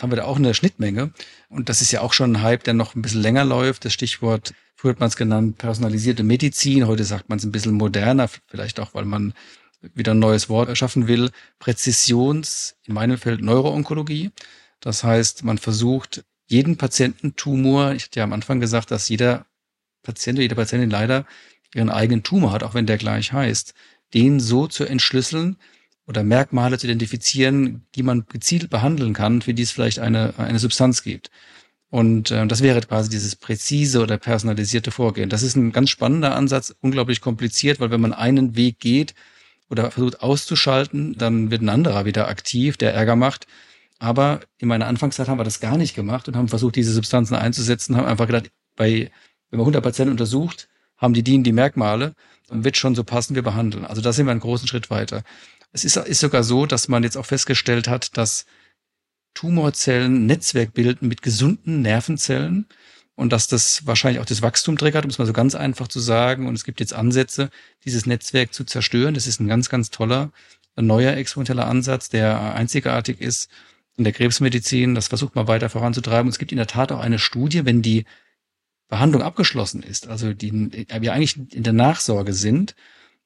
haben 0.00 0.10
wir 0.10 0.16
da 0.16 0.24
auch 0.24 0.38
eine 0.38 0.54
Schnittmenge. 0.54 1.12
Und 1.50 1.68
das 1.68 1.82
ist 1.82 1.92
ja 1.92 2.00
auch 2.00 2.14
schon 2.14 2.32
ein 2.32 2.42
Hype, 2.42 2.64
der 2.64 2.72
noch 2.72 2.94
ein 2.94 3.02
bisschen 3.02 3.20
länger 3.20 3.44
läuft. 3.44 3.84
Das 3.84 3.92
Stichwort 3.92 4.54
früher 4.74 4.92
hat 4.92 5.00
man 5.00 5.10
es 5.10 5.16
genannt, 5.16 5.58
personalisierte 5.58 6.22
Medizin, 6.22 6.86
heute 6.86 7.04
sagt 7.04 7.28
man 7.28 7.36
es 7.36 7.44
ein 7.44 7.52
bisschen 7.52 7.74
moderner, 7.74 8.30
vielleicht 8.46 8.80
auch, 8.80 8.94
weil 8.94 9.04
man 9.04 9.34
wieder 9.82 10.14
ein 10.14 10.18
neues 10.18 10.48
Wort 10.48 10.70
erschaffen 10.70 11.08
will, 11.08 11.30
Präzisions, 11.58 12.76
in 12.86 12.94
meinem 12.94 13.18
Feld 13.18 13.42
Neuroonkologie. 13.42 14.30
Das 14.80 15.04
heißt, 15.04 15.44
man 15.44 15.58
versucht, 15.58 16.24
jeden 16.46 16.78
Patiententumor, 16.78 17.92
ich 17.92 18.04
hatte 18.04 18.20
ja 18.20 18.24
am 18.24 18.32
Anfang 18.32 18.60
gesagt, 18.60 18.90
dass 18.90 19.10
jeder 19.10 19.44
Patient 20.02 20.38
oder 20.38 20.44
jede 20.44 20.54
Patientin 20.54 20.88
leider 20.88 21.26
ihren 21.74 21.90
eigenen 21.90 22.22
Tumor 22.22 22.52
hat, 22.52 22.62
auch 22.62 22.72
wenn 22.72 22.86
der 22.86 22.96
gleich 22.96 23.34
heißt, 23.34 23.74
den 24.14 24.40
so 24.40 24.66
zu 24.66 24.86
entschlüsseln 24.86 25.58
oder 26.10 26.24
Merkmale 26.24 26.76
zu 26.76 26.88
identifizieren, 26.88 27.86
die 27.94 28.02
man 28.02 28.26
gezielt 28.28 28.68
behandeln 28.68 29.14
kann, 29.14 29.42
für 29.42 29.54
die 29.54 29.62
es 29.62 29.70
vielleicht 29.70 30.00
eine, 30.00 30.34
eine 30.38 30.58
Substanz 30.58 31.04
gibt. 31.04 31.30
Und 31.88 32.32
äh, 32.32 32.46
das 32.48 32.62
wäre 32.62 32.80
quasi 32.80 33.08
dieses 33.08 33.36
präzise 33.36 34.02
oder 34.02 34.18
personalisierte 34.18 34.90
Vorgehen. 34.90 35.30
Das 35.30 35.44
ist 35.44 35.56
ein 35.56 35.70
ganz 35.70 35.88
spannender 35.88 36.34
Ansatz, 36.34 36.74
unglaublich 36.80 37.20
kompliziert, 37.20 37.78
weil 37.78 37.92
wenn 37.92 38.00
man 38.00 38.12
einen 38.12 38.56
Weg 38.56 38.80
geht 38.80 39.14
oder 39.70 39.92
versucht 39.92 40.20
auszuschalten, 40.20 41.16
dann 41.16 41.52
wird 41.52 41.62
ein 41.62 41.68
anderer 41.68 42.04
wieder 42.04 42.26
aktiv, 42.26 42.76
der 42.76 42.92
Ärger 42.92 43.14
macht. 43.14 43.46
Aber 44.00 44.40
in 44.58 44.66
meiner 44.66 44.88
Anfangszeit 44.88 45.28
haben 45.28 45.38
wir 45.38 45.44
das 45.44 45.60
gar 45.60 45.76
nicht 45.76 45.94
gemacht 45.94 46.26
und 46.26 46.36
haben 46.36 46.48
versucht, 46.48 46.74
diese 46.74 46.92
Substanzen 46.92 47.36
einzusetzen, 47.36 47.96
haben 47.96 48.06
einfach 48.06 48.26
gedacht, 48.26 48.50
bei, 48.74 49.12
wenn 49.50 49.58
man 49.58 49.60
100 49.60 49.82
Patienten 49.82 50.10
untersucht, 50.10 50.68
haben 50.96 51.14
die 51.14 51.22
dienen 51.22 51.44
die 51.44 51.52
Merkmale 51.52 52.14
und 52.48 52.64
wird 52.64 52.76
schon 52.76 52.96
so 52.96 53.04
passen, 53.04 53.36
wir 53.36 53.42
behandeln. 53.42 53.84
Also 53.84 54.02
da 54.02 54.12
sind 54.12 54.26
wir 54.26 54.32
einen 54.32 54.40
großen 54.40 54.66
Schritt 54.66 54.90
weiter. 54.90 55.22
Es 55.72 55.84
ist, 55.84 55.96
ist 55.96 56.20
sogar 56.20 56.42
so, 56.42 56.66
dass 56.66 56.88
man 56.88 57.02
jetzt 57.02 57.16
auch 57.16 57.26
festgestellt 57.26 57.88
hat, 57.88 58.16
dass 58.16 58.46
Tumorzellen 59.34 60.26
Netzwerk 60.26 60.74
bilden 60.74 61.08
mit 61.08 61.22
gesunden 61.22 61.82
Nervenzellen 61.82 62.66
und 63.14 63.32
dass 63.32 63.46
das 63.46 63.86
wahrscheinlich 63.86 64.20
auch 64.20 64.26
das 64.26 64.42
Wachstum 64.42 64.76
triggert, 64.76 65.04
um 65.04 65.10
es 65.10 65.18
mal 65.18 65.26
so 65.26 65.32
ganz 65.32 65.54
einfach 65.54 65.88
zu 65.88 66.00
sagen. 66.00 66.48
Und 66.48 66.54
es 66.54 66.64
gibt 66.64 66.80
jetzt 66.80 66.94
Ansätze, 66.94 67.50
dieses 67.84 68.06
Netzwerk 68.06 68.52
zu 68.52 68.64
zerstören. 68.64 69.14
Das 69.14 69.26
ist 69.26 69.40
ein 69.40 69.46
ganz, 69.46 69.68
ganz 69.68 69.90
toller, 69.90 70.32
neuer 70.76 71.12
experimenteller 71.12 71.66
Ansatz, 71.66 72.08
der 72.08 72.54
einzigartig 72.54 73.20
ist 73.20 73.50
in 73.96 74.04
der 74.04 74.12
Krebsmedizin. 74.12 74.94
Das 74.94 75.08
versucht 75.08 75.34
man 75.36 75.48
weiter 75.48 75.68
voranzutreiben. 75.68 76.26
Und 76.26 76.32
es 76.32 76.38
gibt 76.38 76.50
in 76.50 76.58
der 76.58 76.66
Tat 76.66 76.90
auch 76.92 77.00
eine 77.00 77.18
Studie, 77.18 77.64
wenn 77.64 77.82
die 77.82 78.06
Behandlung 78.88 79.22
abgeschlossen 79.22 79.82
ist, 79.82 80.08
also 80.08 80.32
die 80.32 80.52
wir 80.52 81.12
eigentlich 81.12 81.36
in 81.54 81.62
der 81.62 81.72
Nachsorge 81.72 82.32
sind, 82.32 82.74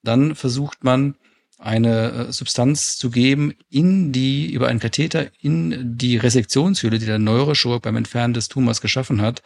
dann 0.03 0.35
versucht 0.35 0.85
man 0.85 1.15
eine 1.59 2.11
äh, 2.29 2.33
Substanz 2.33 2.97
zu 2.97 3.11
geben 3.11 3.55
in 3.71 4.13
die, 4.13 4.53
über 4.53 4.69
einen 4.69 4.81
Katheter 4.81 5.29
in 5.41 5.97
die 5.97 6.17
Resektionshöhle, 6.17 6.99
die 6.99 7.07
der 7.07 7.19
Neurochirurg 7.19 7.83
beim 7.83 7.97
Entfernen 7.97 8.35
des 8.35 8.49
Tumors 8.49 8.81
geschaffen 8.81 9.23
hat, 9.23 9.43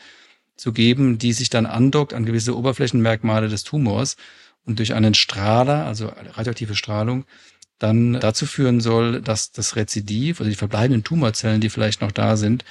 zu 0.57 0.73
geben, 0.73 1.19
die 1.19 1.33
sich 1.33 1.51
dann 1.51 1.67
andockt 1.67 2.15
an 2.15 2.27
gewisse 2.27 2.57
Oberflächenmerkmale 2.57 3.49
des 3.49 3.63
Tumors 3.63 4.17
und 4.65 4.79
durch 4.79 4.95
einen 4.95 5.15
Strahler, 5.15 5.87
also 5.87 6.13
radioaktive 6.35 6.75
Strahlung, 6.75 7.25
dann 7.79 8.15
dazu 8.15 8.45
führen 8.45 8.81
soll, 8.81 9.23
dass 9.23 9.53
das 9.53 9.77
Rezidiv, 9.77 10.41
also 10.41 10.51
die 10.51 10.57
verbleibenden 10.57 11.05
Tumorzellen, 11.05 11.61
die 11.61 11.71
vielleicht 11.71 12.01
noch 12.01 12.13
da 12.13 12.37
sind, 12.37 12.65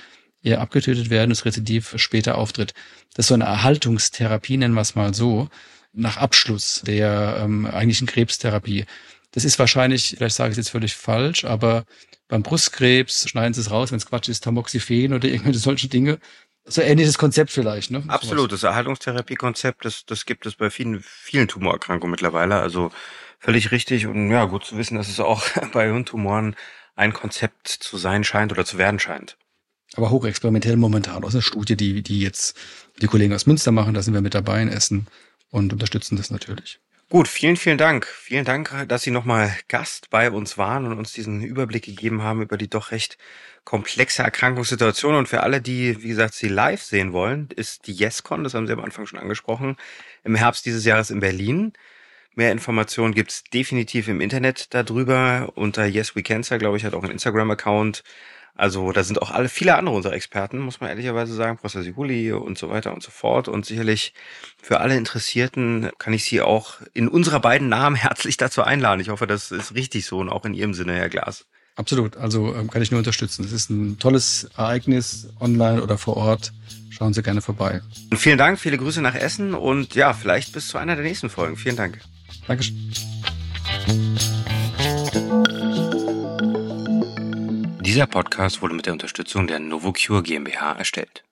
eher 0.43 0.61
abgetötet 0.61 1.09
werden, 1.09 1.29
das 1.29 1.45
Rezidiv 1.45 1.93
später 1.97 2.37
auftritt. 2.37 2.73
Das 3.13 3.25
ist 3.25 3.29
so 3.29 3.33
eine 3.33 3.45
Erhaltungstherapie, 3.45 4.57
nennen 4.57 4.73
wir 4.73 4.81
es 4.81 4.95
mal 4.95 5.13
so, 5.13 5.49
nach 5.93 6.17
Abschluss 6.17 6.81
der 6.85 7.39
ähm, 7.41 7.65
eigentlichen 7.65 8.07
Krebstherapie. 8.07 8.85
Das 9.37 9.45
ist 9.45 9.59
wahrscheinlich, 9.59 10.15
vielleicht 10.17 10.35
sage 10.35 10.49
ich 10.49 10.53
es 10.53 10.65
jetzt 10.65 10.71
völlig 10.71 10.95
falsch, 10.95 11.45
aber 11.45 11.85
beim 12.27 12.41
Brustkrebs 12.41 13.29
schneiden 13.29 13.53
sie 13.53 13.61
es 13.61 13.69
raus, 13.69 13.91
wenn 13.91 13.97
es 13.97 14.07
Quatsch 14.07 14.29
ist, 14.29 14.43
Tamoxifen 14.43 15.13
oder 15.13 15.27
irgendwelche 15.27 15.59
solche 15.59 15.87
Dinge. 15.87 16.17
So 16.65 16.81
ähnliches 16.81 17.19
Konzept 17.19 17.51
vielleicht, 17.51 17.91
ne? 17.91 18.03
Absolut, 18.07 18.51
das 18.51 18.63
Erhaltungstherapiekonzept, 18.63 19.85
das, 19.85 20.07
das 20.07 20.25
gibt 20.25 20.47
es 20.47 20.55
bei 20.55 20.71
vielen, 20.71 21.03
vielen 21.03 21.47
Tumorerkrankungen 21.47 22.09
mittlerweile. 22.09 22.55
Also 22.55 22.89
völlig 23.37 23.69
richtig 23.69 24.07
und 24.07 24.31
ja, 24.31 24.45
gut 24.45 24.65
zu 24.65 24.75
wissen, 24.75 24.97
dass 24.97 25.07
es 25.07 25.19
auch 25.19 25.47
bei 25.71 25.85
Hirntumoren 25.85 26.55
ein 26.95 27.13
Konzept 27.13 27.67
zu 27.67 27.99
sein 27.99 28.23
scheint 28.23 28.51
oder 28.51 28.65
zu 28.65 28.79
werden 28.79 28.97
scheint. 28.97 29.37
Aber 29.93 30.09
hochexperimentell 30.09 30.77
momentan 30.77 31.23
aus 31.23 31.33
der 31.33 31.41
Studie, 31.41 31.77
die, 31.77 32.01
die 32.01 32.21
jetzt 32.21 32.57
die 33.03 33.07
Kollegen 33.07 33.35
aus 33.35 33.45
Münster 33.45 33.71
machen, 33.71 33.93
da 33.93 34.01
sind 34.01 34.15
wir 34.15 34.21
mit 34.21 34.33
dabei 34.33 34.63
in 34.63 34.69
Essen 34.69 35.05
und 35.51 35.73
unterstützen 35.73 36.17
das 36.17 36.31
natürlich. 36.31 36.79
Gut, 37.09 37.29
vielen, 37.29 37.55
vielen 37.55 37.77
Dank. 37.77 38.05
Vielen 38.05 38.43
Dank, 38.43 38.85
dass 38.89 39.03
Sie 39.03 39.11
nochmal 39.11 39.55
Gast 39.69 40.09
bei 40.09 40.29
uns 40.29 40.57
waren 40.57 40.85
und 40.85 40.97
uns 40.97 41.13
diesen 41.13 41.41
Überblick 41.41 41.85
gegeben 41.85 42.21
haben 42.21 42.41
über 42.41 42.57
die 42.57 42.69
doch 42.69 42.91
recht 42.91 43.17
komplexe 43.63 44.23
Erkrankungssituation. 44.23 45.15
Und 45.15 45.29
für 45.29 45.41
alle, 45.41 45.61
die, 45.61 46.03
wie 46.03 46.09
gesagt, 46.09 46.33
Sie 46.33 46.49
live 46.49 46.83
sehen 46.83 47.13
wollen, 47.13 47.47
ist 47.55 47.87
die 47.87 47.93
YesCon, 47.93 48.43
das 48.43 48.53
haben 48.55 48.67
Sie 48.67 48.73
am 48.73 48.81
Anfang 48.81 49.05
schon 49.05 49.19
angesprochen, 49.19 49.77
im 50.25 50.35
Herbst 50.35 50.65
dieses 50.65 50.83
Jahres 50.83 51.09
in 51.09 51.21
Berlin. 51.21 51.71
Mehr 52.35 52.51
Informationen 52.51 53.13
gibt's 53.13 53.45
definitiv 53.45 54.09
im 54.09 54.19
Internet 54.19 54.73
darüber. 54.73 55.53
Unter 55.55 55.85
Yes 55.85 56.13
We 56.15 56.23
Cancer, 56.23 56.57
glaube 56.57 56.75
ich, 56.75 56.83
hat 56.83 56.93
auch 56.93 57.03
einen 57.03 57.13
Instagram-Account. 57.13 58.03
Also 58.57 58.91
da 58.91 59.03
sind 59.03 59.21
auch 59.21 59.29
alle 59.29 59.49
viele 59.49 59.75
andere 59.75 59.95
unserer 59.95 60.13
Experten, 60.13 60.57
muss 60.57 60.81
man 60.81 60.89
ehrlicherweise 60.89 61.33
sagen, 61.33 61.57
Professor 61.57 61.83
Sihuli 61.83 62.31
und 62.31 62.57
so 62.57 62.69
weiter 62.69 62.91
und 62.91 63.03
so 63.03 63.11
fort. 63.11 63.47
Und 63.47 63.67
sicherlich 63.67 64.13
für 64.59 64.79
alle 64.79 64.97
Interessierten 64.97 65.91
kann 65.99 66.11
ich 66.13 66.23
Sie 66.23 66.41
auch 66.41 66.81
in 66.93 67.07
unserer 67.07 67.39
beiden 67.39 67.69
Namen 67.69 67.95
herzlich 68.07 68.35
dazu 68.35 68.63
einladen. 68.63 68.99
Ich 68.99 69.09
hoffe, 69.09 69.27
das 69.27 69.51
ist 69.51 69.75
richtig 69.75 70.07
so 70.07 70.17
und 70.17 70.29
auch 70.29 70.43
in 70.43 70.55
Ihrem 70.55 70.73
Sinne, 70.73 70.95
Herr 70.95 71.09
Glas. 71.09 71.45
Absolut, 71.75 72.17
also 72.17 72.55
ähm, 72.55 72.71
kann 72.71 72.81
ich 72.81 72.89
nur 72.89 72.97
unterstützen. 72.97 73.45
Es 73.45 73.51
ist 73.51 73.69
ein 73.69 73.99
tolles 73.99 74.49
Ereignis, 74.57 75.29
online 75.39 75.83
oder 75.83 75.99
vor 75.99 76.17
Ort. 76.17 76.51
Schauen 76.89 77.13
Sie 77.13 77.21
gerne 77.21 77.41
vorbei. 77.41 77.81
Und 78.09 78.17
vielen 78.17 78.39
Dank, 78.39 78.59
viele 78.59 78.79
Grüße 78.79 79.03
nach 79.03 79.13
Essen 79.13 79.53
und 79.53 79.93
ja, 79.93 80.13
vielleicht 80.13 80.53
bis 80.53 80.69
zu 80.69 80.79
einer 80.79 80.95
der 80.95 81.05
nächsten 81.05 81.29
Folgen. 81.29 81.55
Vielen 81.55 81.75
Dank. 81.75 81.99
Dankeschön. 82.47 82.91
Dieser 87.87 88.05
Podcast 88.05 88.61
wurde 88.61 88.73
mit 88.73 88.85
der 88.85 88.91
Unterstützung 88.91 89.47
der 89.47 89.61
Novocure 89.61 90.21
GmbH 90.21 90.73
erstellt. 90.73 91.23